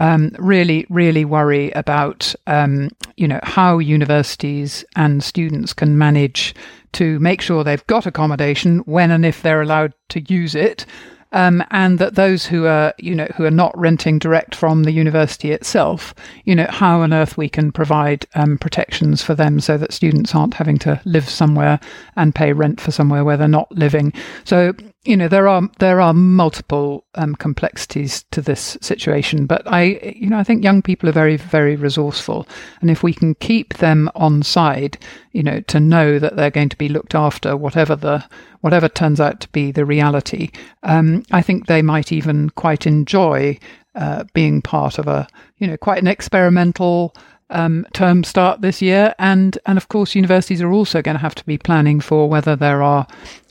[0.00, 6.54] Um, really, really worry about um, you know how universities and students can manage
[6.92, 10.86] to make sure they've got accommodation when and if they're allowed to use it
[11.32, 14.92] um, and that those who are, you know, who are not renting direct from the
[14.92, 16.14] university itself,
[16.44, 20.34] you know, how on earth we can provide um, protections for them so that students
[20.34, 21.78] aren't having to live somewhere
[22.16, 24.12] and pay rent for somewhere where they're not living.
[24.44, 24.72] So
[25.04, 30.28] you know there are there are multiple um, complexities to this situation, but I you
[30.28, 32.46] know I think young people are very very resourceful,
[32.80, 34.98] and if we can keep them on side,
[35.32, 38.24] you know, to know that they're going to be looked after, whatever the
[38.60, 40.50] whatever turns out to be the reality,
[40.82, 43.58] um, I think they might even quite enjoy
[43.94, 47.14] uh, being part of a you know quite an experimental
[47.50, 51.34] um, term start this year, and and of course universities are also going to have
[51.36, 53.06] to be planning for whether there are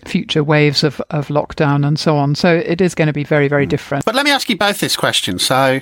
[0.06, 2.34] future waves of, of lockdown and so on.
[2.34, 3.70] So it is going to be very very hmm.
[3.70, 4.06] different.
[4.06, 5.40] But let me ask you both this question.
[5.40, 5.82] So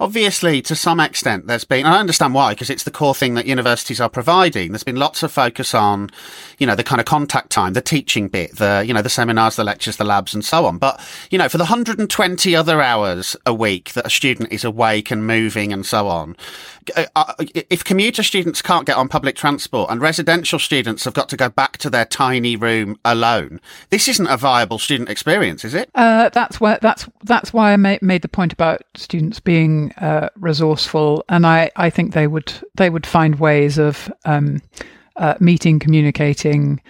[0.00, 3.46] obviously, to some extent, there's been, I understand why, because it's the core thing that
[3.46, 4.72] universities are providing.
[4.72, 6.10] There's been lots of focus on,
[6.58, 9.56] you know, the kind of contact time, the teaching bit, the, you know, the seminars,
[9.56, 10.78] the lectures, the labs, and so on.
[10.78, 11.00] But,
[11.30, 15.26] you know, for the 120 other hours a week that a student is awake and
[15.26, 16.36] moving and so on,
[16.96, 21.28] uh, uh, if commuter students can't get on public transport and residential students have got
[21.28, 25.74] to go back to their tiny room alone, this isn't a viable student experience, is
[25.74, 25.90] it?
[25.94, 30.28] Uh, that's why that's that's why I made, made the point about students being uh,
[30.36, 34.62] resourceful, and I, I think they would they would find ways of um,
[35.16, 36.80] uh, meeting, communicating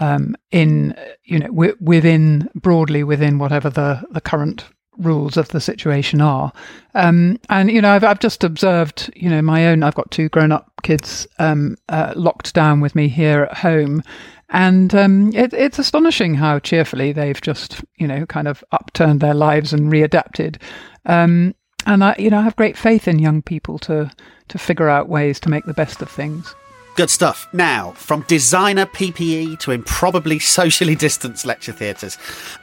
[0.00, 4.64] um, in you know w- within broadly within whatever the the current
[4.98, 6.52] rules of the situation are.
[6.94, 9.82] Um, and you know, I've I've just observed you know my own.
[9.82, 14.02] I've got two grown up kids um, uh, locked down with me here at home.
[14.50, 19.34] And um, it, it's astonishing how cheerfully they've just, you know, kind of upturned their
[19.34, 20.60] lives and readapted.
[21.06, 24.10] Um, and I, you know, I have great faith in young people to
[24.48, 26.54] to figure out ways to make the best of things.
[26.96, 27.48] Good stuff.
[27.52, 32.18] Now, from designer PPE to improbably socially distanced lecture theatres,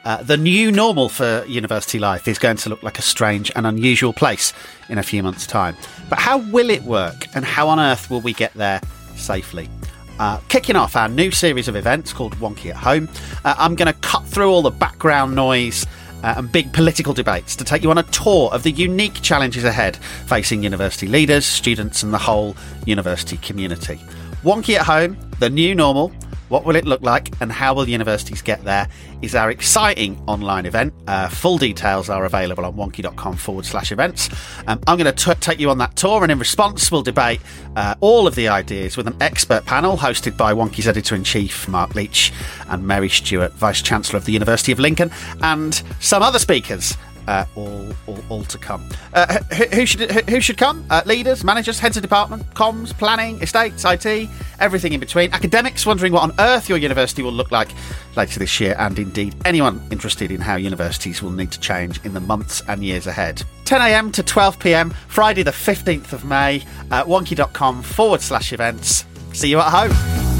[0.06, 3.68] uh, the new normal for university life is going to look like a strange and
[3.68, 4.54] unusual place
[4.88, 5.76] in a few months' time.
[6.10, 8.80] But how will it work, and how on earth will we get there
[9.18, 9.70] safely?
[10.18, 13.10] Uh, kicking off our new series of events called Wonkhe at Home,
[13.44, 15.86] uh, I'm going to cut through all the background noise
[16.24, 19.66] uh, and big political debates to take you on a tour of the unique challenges
[19.66, 24.00] ahead facing university leaders, students, and the whole university community.
[24.44, 26.12] Wonkhe at Home, the new normal,
[26.50, 28.88] what will it look like and how will universities get there
[29.22, 30.94] is our exciting online event.
[31.08, 34.30] Uh, full details are available on wonkhe.com forward slash events.
[34.68, 37.40] Um, I'm going to take you on that tour and in response we'll debate
[37.76, 41.68] uh, all of the ideas with an expert panel hosted by Wonkhe's editor in chief,
[41.68, 42.34] Mark Leach,
[42.68, 46.98] and Mary Stuart, Vice Chancellor of the University of Lincoln, and some other speakers
[47.28, 48.88] uh, all, all, all, to come.
[49.14, 50.86] Uh, who, who, should who should come?
[50.90, 54.30] Uh, leaders, managers, heads of department, comms, planning, estates, IT,
[54.60, 55.32] everything in between.
[55.34, 57.70] Academics wondering what on earth your university will look like
[58.16, 62.14] later this year, and indeed anyone interested in how universities will need to change in
[62.14, 63.44] the months and years ahead.
[63.66, 64.12] 10 a.m.
[64.12, 64.90] to 12 p.m.
[65.08, 66.64] Friday the 15th of May.
[66.92, 69.06] At wonkhe.com forward slash events.
[69.34, 70.31] See you at home.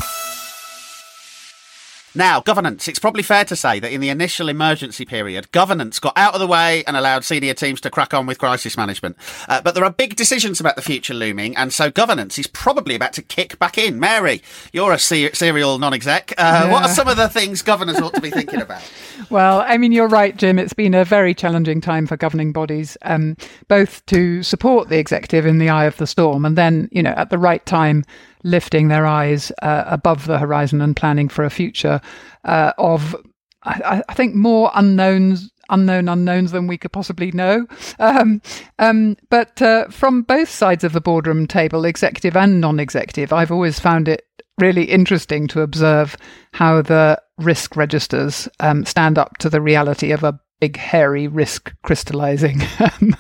[2.14, 2.88] Now, governance.
[2.90, 6.42] It's probably fair to say that in the initial emergency period, governance got out of
[6.42, 9.16] the way and allowed senior teams to crack on with crisis management.
[9.48, 12.96] Uh, but there are big decisions about the future looming, and so governance is probably
[12.96, 13.98] about to kick back in.
[14.00, 14.42] Mary,
[14.74, 16.34] you're a ser- serial non exec.
[16.38, 16.72] Uh, yeah.
[16.72, 18.82] What are some of the things governors ought to be thinking about?
[19.30, 20.60] well, I mean, you're right, Jim.
[20.60, 23.38] It's been a very challenging time for governing bodies, um,
[23.70, 27.12] both to support the executive in the eye of the storm and then, you know,
[27.12, 28.04] at the right time,
[28.44, 32.02] lifting their eyes uh, above the horizon and planning for a future
[32.46, 33.16] uh, of,
[33.64, 35.52] I, I, think, more unknowns.
[35.70, 37.66] Unknown unknowns than we could possibly know.
[37.98, 38.42] Um,
[38.78, 43.54] um, but uh, from both sides of the boardroom table, executive and non executive, I've
[43.54, 44.26] always found it
[44.58, 46.18] really interesting to observe
[46.52, 51.74] how the risk registers um, stand up to the reality of a big hairy risk
[51.82, 52.62] crystallizing.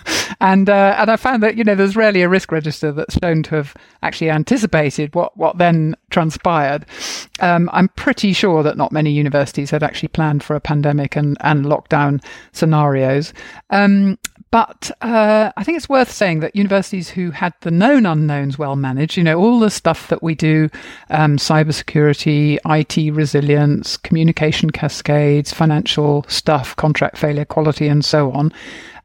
[0.41, 3.43] And uh, and I found that you know there's rarely a risk register that's shown
[3.43, 6.87] to have actually anticipated what what then transpired.
[7.39, 11.37] Um, I'm pretty sure that not many universities had actually planned for a pandemic and
[11.41, 12.23] and lockdown
[12.53, 13.33] scenarios.
[13.69, 14.17] Um,
[14.51, 18.75] but uh, I think it's worth saying that universities who had the known unknowns well
[18.75, 20.69] managed, you know, all the stuff that we do,
[21.09, 28.51] um, cybersecurity, IT resilience, communication cascades, financial stuff, contract failure, quality, and so on.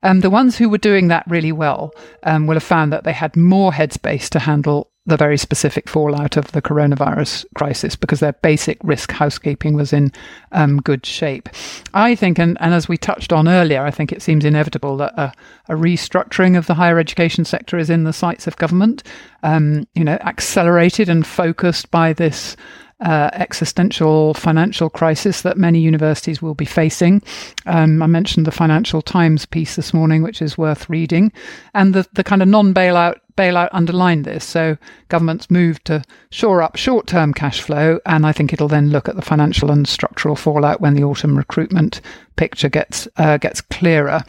[0.02, 1.92] Um, the ones who were doing that really well
[2.24, 6.36] um, will have found that they had more headspace to handle the very specific fallout
[6.36, 10.10] of the coronavirus crisis because their basic risk housekeeping was in
[10.52, 11.48] um, good shape.
[11.94, 15.14] I think, and, and as we touched on earlier, I think it seems inevitable that
[15.16, 15.32] a,
[15.68, 19.04] a restructuring of the higher education sector is in the sights of government,
[19.44, 22.56] um, you know, accelerated and focused by this
[23.00, 27.22] uh, existential financial crisis that many universities will be facing.
[27.66, 31.32] Um, I mentioned the Financial Times piece this morning, which is worth reading,
[31.74, 34.44] and the, the kind of non bailout bailout underlined this.
[34.44, 34.78] So
[35.08, 39.08] governments moved to shore up short term cash flow, and I think it'll then look
[39.08, 42.00] at the financial and structural fallout when the autumn recruitment
[42.36, 44.22] picture gets uh, gets clearer,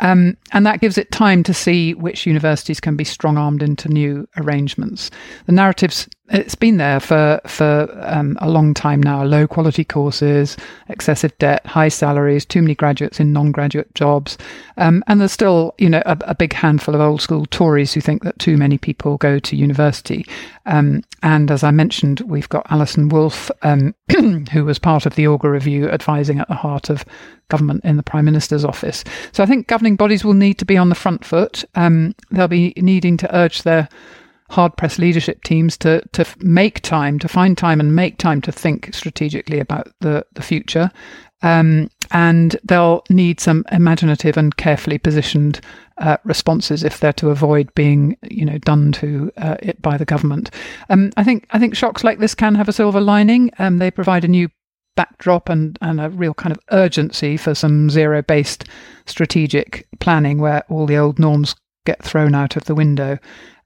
[0.00, 3.88] um, and that gives it time to see which universities can be strong armed into
[3.88, 5.10] new arrangements.
[5.46, 9.22] The narratives it's been there for for um, a long time now.
[9.22, 10.56] Low quality courses,
[10.88, 14.38] excessive debt, high salaries, too many graduates in non graduate jobs,
[14.78, 18.00] um, and there's still you know a, a, big handful of old school Tories who
[18.00, 20.26] think that too many people go to university.
[20.64, 23.94] Um, and as I mentioned, we've got Alison Wolf, um,
[24.52, 27.04] who was part of the Augar Review, advising at the heart of
[27.48, 29.04] government in the Prime Minister's office.
[29.32, 31.64] So I think governing bodies will need to be on the front foot.
[31.74, 33.90] Um, they'll be needing to urge their
[34.50, 38.52] hard pressed leadership teams to to make time, to find time and make time to
[38.52, 40.90] think strategically about the the future.
[41.42, 45.60] Um, and they'll need some imaginative and carefully positioned
[45.98, 50.06] uh, responses if they're to avoid being, you know, done to uh, it by the
[50.06, 50.50] government.
[50.88, 53.50] Um, I think I think shocks like this can have a silver lining.
[53.58, 54.48] Um, they provide a new
[54.96, 58.64] backdrop and, and a real kind of urgency for some zero based
[59.06, 63.18] strategic planning where all the old norms get thrown out of the window.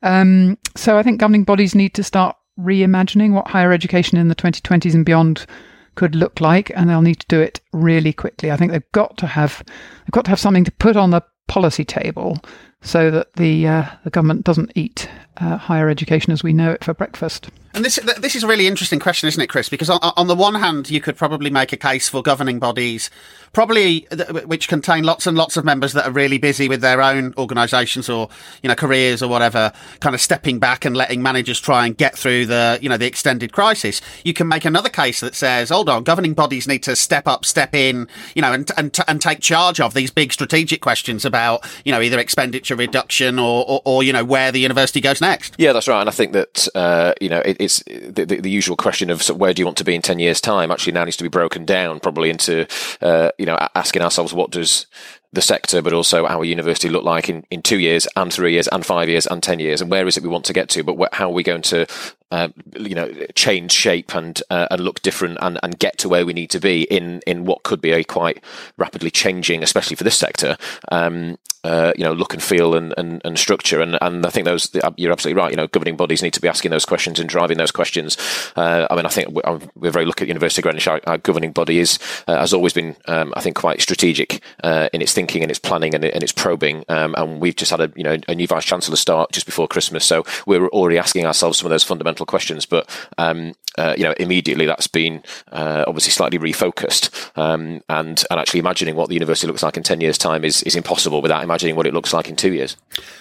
[0.03, 4.35] Um, so I think governing bodies need to start reimagining what higher education in the
[4.35, 5.47] 2020s and beyond
[5.95, 8.51] could look like, and they'll need to do it really quickly.
[8.51, 11.23] I think they've got to have they've got to have something to put on the
[11.49, 12.39] policy table
[12.83, 16.85] so that the uh, the government doesn't eat uh, higher education as we know it
[16.85, 17.51] for breakfast.
[17.79, 19.69] And this this is a really interesting question, isn't it, Chris?
[19.69, 23.09] Because on, on the one hand, you could probably make a case for governing bodies,
[23.53, 24.01] probably
[24.47, 28.09] which contain lots and lots of members that are really busy with their own organisations
[28.09, 28.31] or
[28.65, 32.19] you know careers or whatever, kind of stepping back and letting managers try and get
[32.19, 34.01] through the you know the extended crisis.
[34.25, 37.45] You can make another case that says, hold on, governing bodies need to step up,
[37.45, 41.65] step in, you know, and and and take charge of these big strategic questions about
[41.85, 45.55] you know either expenditure reduction or or, or you know where the university goes next.
[45.59, 48.77] Yeah, that's right, and I think that uh, you know it, the, the, the, usual
[48.77, 51.17] question of where do you want to be in 10 years' time actually now needs
[51.17, 52.67] to be broken down probably into,
[53.01, 54.87] uh, you know, asking ourselves what does
[55.33, 58.69] the sector, but also our university look like in, in two years and three years
[58.69, 59.81] and five years and 10 years?
[59.81, 60.83] And where is it we want to get to?
[60.83, 61.87] But how are we going to,
[62.31, 66.27] uh, you know, change shape and, uh, and look different and, and get to where
[66.27, 68.43] we need to be in, in what could be a quite
[68.77, 70.57] rapidly changing, especially for this sector,
[70.91, 73.81] um, uh, you know, look and feel and, and, and structure.
[73.81, 75.51] And, and I think those, you're absolutely right.
[75.51, 78.17] You know, governing bodies need to be asking those questions and driving those questions.
[78.57, 80.87] Uh, I mean, I think we're, very lucky at University of Greenwich.
[80.87, 81.99] Our, our governing body is,
[82.29, 85.59] uh, has always been, um, I think, quite strategic uh, in its thinking and its
[85.59, 86.85] planning and, and its probing.
[86.89, 89.67] Um, and we've just had a, you know, a new vice chancellor start just before
[89.67, 90.05] Christmas.
[90.05, 92.67] So we're already asking ourselves some of those fundamental fundamental questions.
[92.67, 92.89] But
[93.19, 98.61] um, uh, you know, immediately that's been uh, obviously slightly refocused, um, and and actually
[98.61, 101.77] imagining what the university looks like in ten years' time is is impossible without imagining
[101.77, 102.77] what it looks like in two years.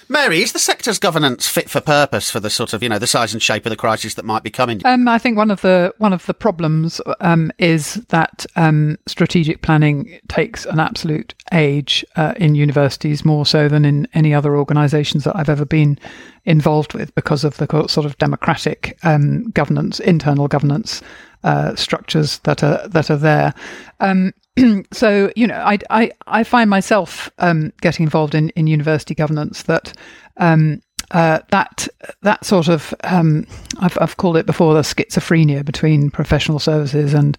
[0.10, 3.08] Mary, is the sector's governance fit for purpose for the sort of you know the
[3.08, 4.82] size and shape of the crisis that might be coming?
[4.84, 9.62] Um, I think one of the one of the problems um, is that um, strategic
[9.62, 15.24] planning takes an absolute age uh, in universities more so than in any other organisations
[15.24, 16.00] that I've ever been
[16.48, 21.02] involved with because of the sort of democratic um, governance, internal governance
[21.44, 23.54] uh, structures that are that are there.
[24.00, 24.34] Um,
[24.92, 29.64] so you know, I, I, I find myself um, getting involved in, in university governance
[29.64, 29.94] that.
[30.38, 30.82] Um,
[31.12, 31.88] uh, that
[32.24, 33.48] that sort of um,
[33.80, 37.38] I've, I've called it before the schizophrenia between professional services and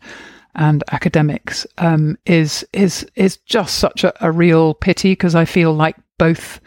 [0.55, 5.75] and academics um, is is is just such a, a real pity because I feel
[5.75, 6.63] like both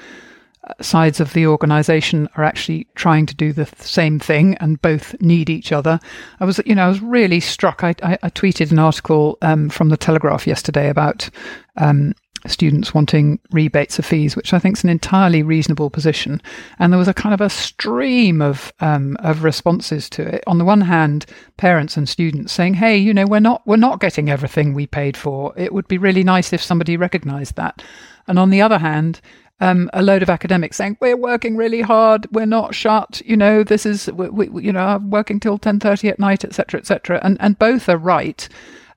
[0.80, 5.50] sides of the organization are actually trying to do the same thing and both need
[5.50, 6.00] each other.
[6.40, 7.84] I was, you know, I was really struck.
[7.84, 11.30] I, I, I tweeted an article um, from the Telegraph yesterday about
[11.78, 12.14] um,
[12.48, 16.42] students wanting rebates of fees, which I think is an entirely reasonable position.
[16.80, 20.44] And there was a kind of a stream of um, of responses to it.
[20.48, 21.26] On the one hand,
[21.58, 25.16] parents and students saying, "Hey, you know, we're not we're not getting everything we paid
[25.16, 25.54] for.
[25.56, 27.82] It would be really nice if somebody recognised that."
[28.28, 29.22] And on the other hand,
[29.62, 33.64] um, a load of academics saying we're working really hard, we're not shut, you know,
[33.64, 37.20] this is we, we you know, working till ten thirty at night, etc., etc.
[37.24, 38.50] And and both are right.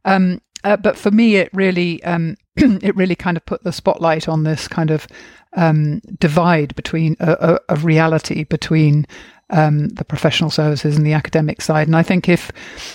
[0.05, 4.27] Um, uh, but for me, it really um, it really kind of put the spotlight
[4.27, 5.07] on this kind of
[5.53, 9.07] um, divide between a, a, a reality between
[9.51, 11.87] um, the professional services and the academic side.
[11.87, 12.51] And I think if,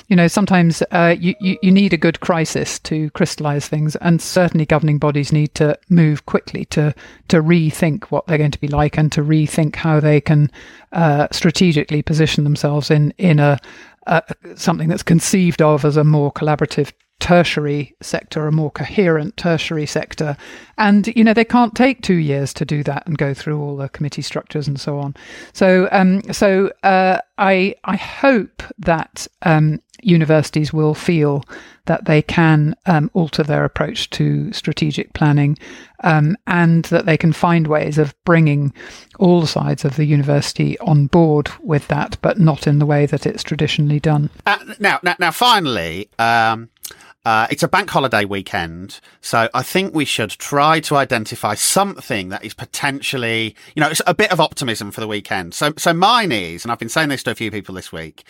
[0.07, 4.65] you know, sometimes uh, you, you, need a good crisis to crystallize things, and certainly
[4.65, 6.93] governing bodies need to move quickly to
[7.27, 10.49] to rethink what they're going to be like and to rethink how they can
[10.91, 13.59] uh, strategically position themselves in in a,
[14.07, 14.23] a
[14.55, 20.37] something that's conceived of as a more collaborative tertiary sector, a more coherent tertiary sector.
[20.77, 23.75] And, you know, they can't take two years to do that and go through all
[23.75, 25.15] the committee structures and so on.
[25.53, 31.43] So, um, so uh, I, I hope that um, universities will feel
[31.85, 35.57] that they can um, alter their approach to strategic planning
[36.03, 38.71] um, and that they can find ways of bringing
[39.17, 43.25] all sides of the university on board with that, but not in the way that
[43.25, 44.29] it's traditionally done.
[44.45, 46.69] Uh, now, now, now, finally, um,
[47.29, 52.29] uh, it's a bank holiday weekend, so I think we should try to identify something
[52.29, 55.53] that is potentially, you know, it's a bit of optimism for the weekend.
[55.53, 58.23] So, so mine is, and I've been saying this to a few people this week,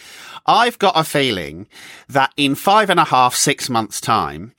[0.45, 1.67] I've got a feeling
[2.09, 4.53] that in five and a half, six months' time,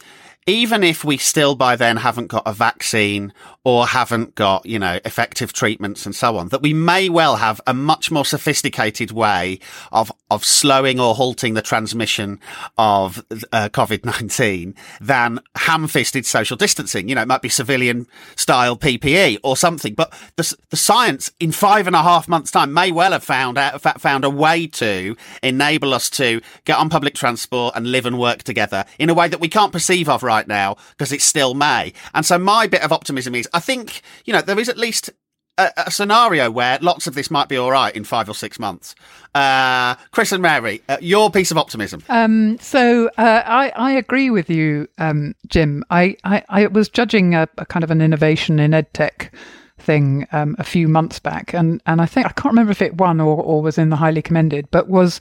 [0.51, 3.33] even if we still by then haven't got a vaccine
[3.63, 7.61] or haven't got, you know, effective treatments and so on, that we may well have
[7.69, 9.61] a much more sophisticated way
[9.93, 12.41] of, of slowing or halting the transmission
[12.77, 17.09] of uh, COVID-19 than ham-fisted social distancing.
[17.09, 21.53] You know, it might be civilian style PPE or something, but the, the science in
[21.53, 25.17] five and a half months time may well have found out, found a way to
[25.45, 29.29] enable us to get on public transport and live and work together in a way
[29.29, 31.93] that we can't perceive of right now because it's still May.
[32.15, 35.11] And so my bit of optimism is I think, you know, there is at least
[35.59, 38.59] a, a, scenario where lots of this might be all right in five or six
[38.59, 38.95] months.
[39.35, 42.03] Uh, Chris and Mary, uh, your piece of optimism.
[42.09, 45.85] Um, so uh, I, I agree with you, um, Jim.
[45.91, 49.31] I, I, I, was judging a, a, kind of an innovation in edtech
[49.79, 52.97] thing um, a few months back, and, and I think I can't remember if it
[52.97, 55.21] won or, or was in the highly commended, but was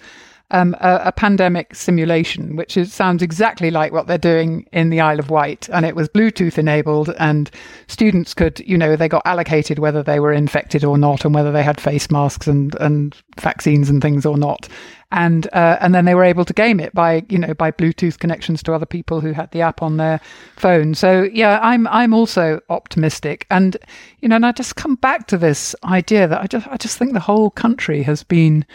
[0.51, 4.99] um, a, a, pandemic simulation, which is, sounds exactly like what they're doing in the
[4.99, 5.69] Isle of Wight.
[5.71, 7.51] And it was Bluetooth enabled, and
[7.87, 11.51] students could, you know, they got allocated whether they were infected or not, and whether
[11.51, 14.67] they had face masks and, and vaccines and things or not.
[15.11, 18.19] And uh, and then they were able to game it by you know by Bluetooth
[18.19, 20.19] connections to other people who had the app on their
[20.55, 20.93] phone.
[20.93, 23.75] So yeah, I'm I'm also optimistic, and
[24.19, 26.99] you know, and I just come back to this idea that I just I just
[26.99, 28.65] think the whole country has been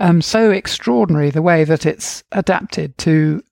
[0.00, 3.42] um, so extraordinary the way that it's adapted to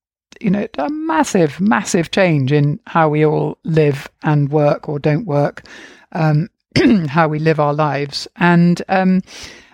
[0.41, 5.27] you know a massive massive change in how we all live and work or don't
[5.27, 5.63] work
[6.13, 6.49] um,
[7.09, 9.23] how we live our lives and um,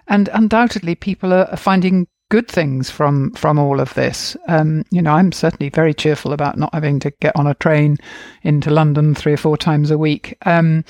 [0.09, 4.37] and undoubtedly people are, finding good things from from all of this.
[4.49, 7.99] Um, you know, I'm certainly very cheerful about not having to get on a train
[8.43, 10.39] into London three or four times a week.
[10.47, 10.85] Um,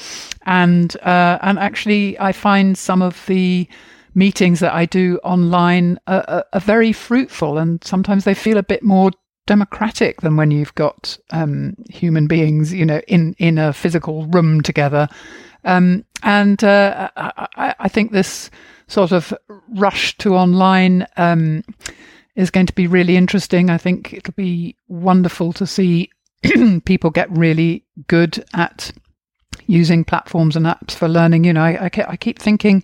[0.46, 3.68] and uh, and actually, I find some of the
[4.14, 8.62] meetings that I do online are, are, are, very fruitful, and sometimes they feel a
[8.62, 9.10] bit more
[9.46, 14.60] democratic than when you've got um, human beings, you know, in in a physical room
[14.60, 15.08] together.
[15.64, 18.50] Um, and uh, I, I, think this
[18.88, 19.32] sort of
[19.68, 21.62] rush to online um,
[22.34, 23.70] is going to be really interesting.
[23.70, 26.10] I think it'll be wonderful to see
[26.84, 28.92] people get really good at
[29.66, 31.44] using platforms and apps for learning.
[31.44, 32.82] You know, I, I, I keep thinking,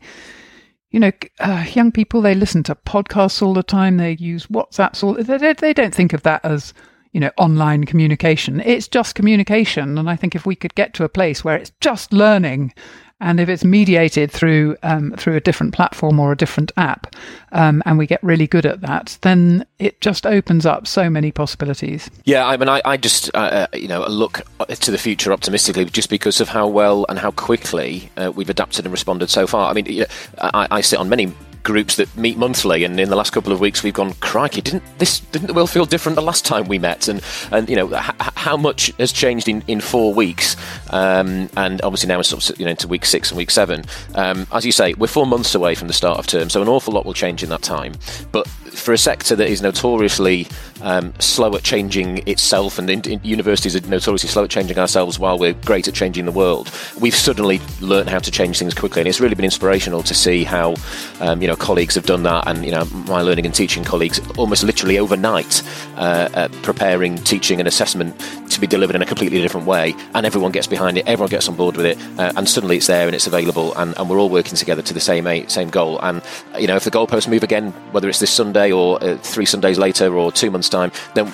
[0.91, 3.97] you know, uh, young people, they listen to podcasts all the time.
[3.97, 6.73] They use WhatsApps all, they, they don't think of that as,
[7.13, 8.61] you know, online communication.
[8.61, 9.99] It's just communication.
[9.99, 12.73] And I think if we could get to a place where it's just learning
[13.21, 17.15] and if it's mediated through um, through a different platform or a different app,
[17.53, 21.33] um, and we get really good at that, then it just opens up so many
[21.33, 22.11] possibilities.
[22.25, 25.85] Yeah, I mean, I, I just uh, uh you know look to the future optimistically,
[25.87, 29.71] just because of how well and how quickly uh, we've adapted and responded so far.
[29.71, 30.05] I mean,
[30.39, 31.33] I, I sit on many
[31.69, 34.83] groups that meet monthly, and in the last couple of weeks we've gone, crikey, didn't
[34.97, 37.09] this didn't the world feel different the last time we met?
[37.09, 40.57] And and you know h- how much has changed in, in four weeks,
[40.89, 43.85] um, and obviously now we're sort of you know into week six and week seven.
[44.15, 46.69] Um, as you say, we're four months away from the start of term, so an
[46.69, 47.93] awful lot will change in that time.
[48.33, 50.47] But for a sector that is notoriously
[50.83, 55.19] um, slow at changing itself, and in, in universities are notoriously slow at changing ourselves
[55.19, 56.71] while we're great at changing the world,
[57.01, 60.45] we've suddenly learned how to change things quickly, and it's really been inspirational to see
[60.45, 60.75] how
[61.21, 64.21] um, you know colleagues have done that, and you know my learning and teaching colleagues
[64.37, 65.63] almost literally overnight
[65.97, 68.19] uh, uh, preparing teaching and assessment
[68.59, 71.49] to be delivered in a completely different way, and everyone gets behind it, everyone gets
[71.49, 74.19] on board with it, uh, and suddenly it's there and it's available, and, and we're
[74.19, 75.99] all working together to the same same goal.
[76.01, 76.23] And
[76.59, 79.79] you know if the goalposts move again, whether it's this Sunday or uh, three Sundays
[79.79, 81.33] later or two months time, then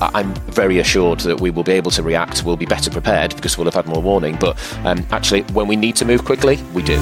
[0.00, 2.44] I'm very assured that we will be able to react.
[2.44, 4.36] We'll be better prepared because we'll have had more warning.
[4.40, 6.98] But um, actually, when we need to move quickly, we do.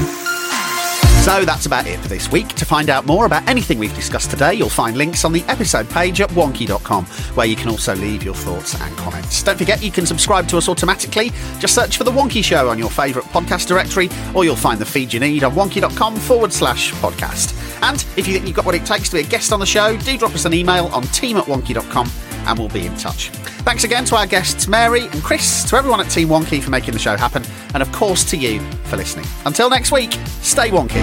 [1.22, 2.48] So that's about it for this week.
[2.48, 5.88] To find out more about anything we've discussed today, you'll find links on the episode
[5.88, 7.04] page at wonkhe.com,
[7.36, 9.40] where you can also leave your thoughts and comments.
[9.40, 11.30] Don't forget you can subscribe to us automatically.
[11.60, 14.84] Just search for The Wonkhe Show on your favourite podcast directory, or you'll find the
[14.84, 17.71] feed you need on wonkhe.com forward slash podcast.
[17.82, 19.66] And if you think you've got what it takes to be a guest on the
[19.66, 22.10] show, do drop us an email on team at wonkhe.com
[22.46, 23.30] and we'll be in touch.
[23.64, 26.92] Thanks again to our guests Mary and Chris, to everyone at Team Wonkhe for making
[26.92, 29.26] the show happen, and of course to you for listening.
[29.46, 31.00] Until next week, stay wonky.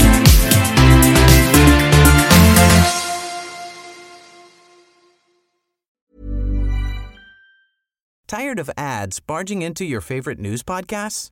[8.27, 11.31] Tired of ads barging into your favorite news podcasts?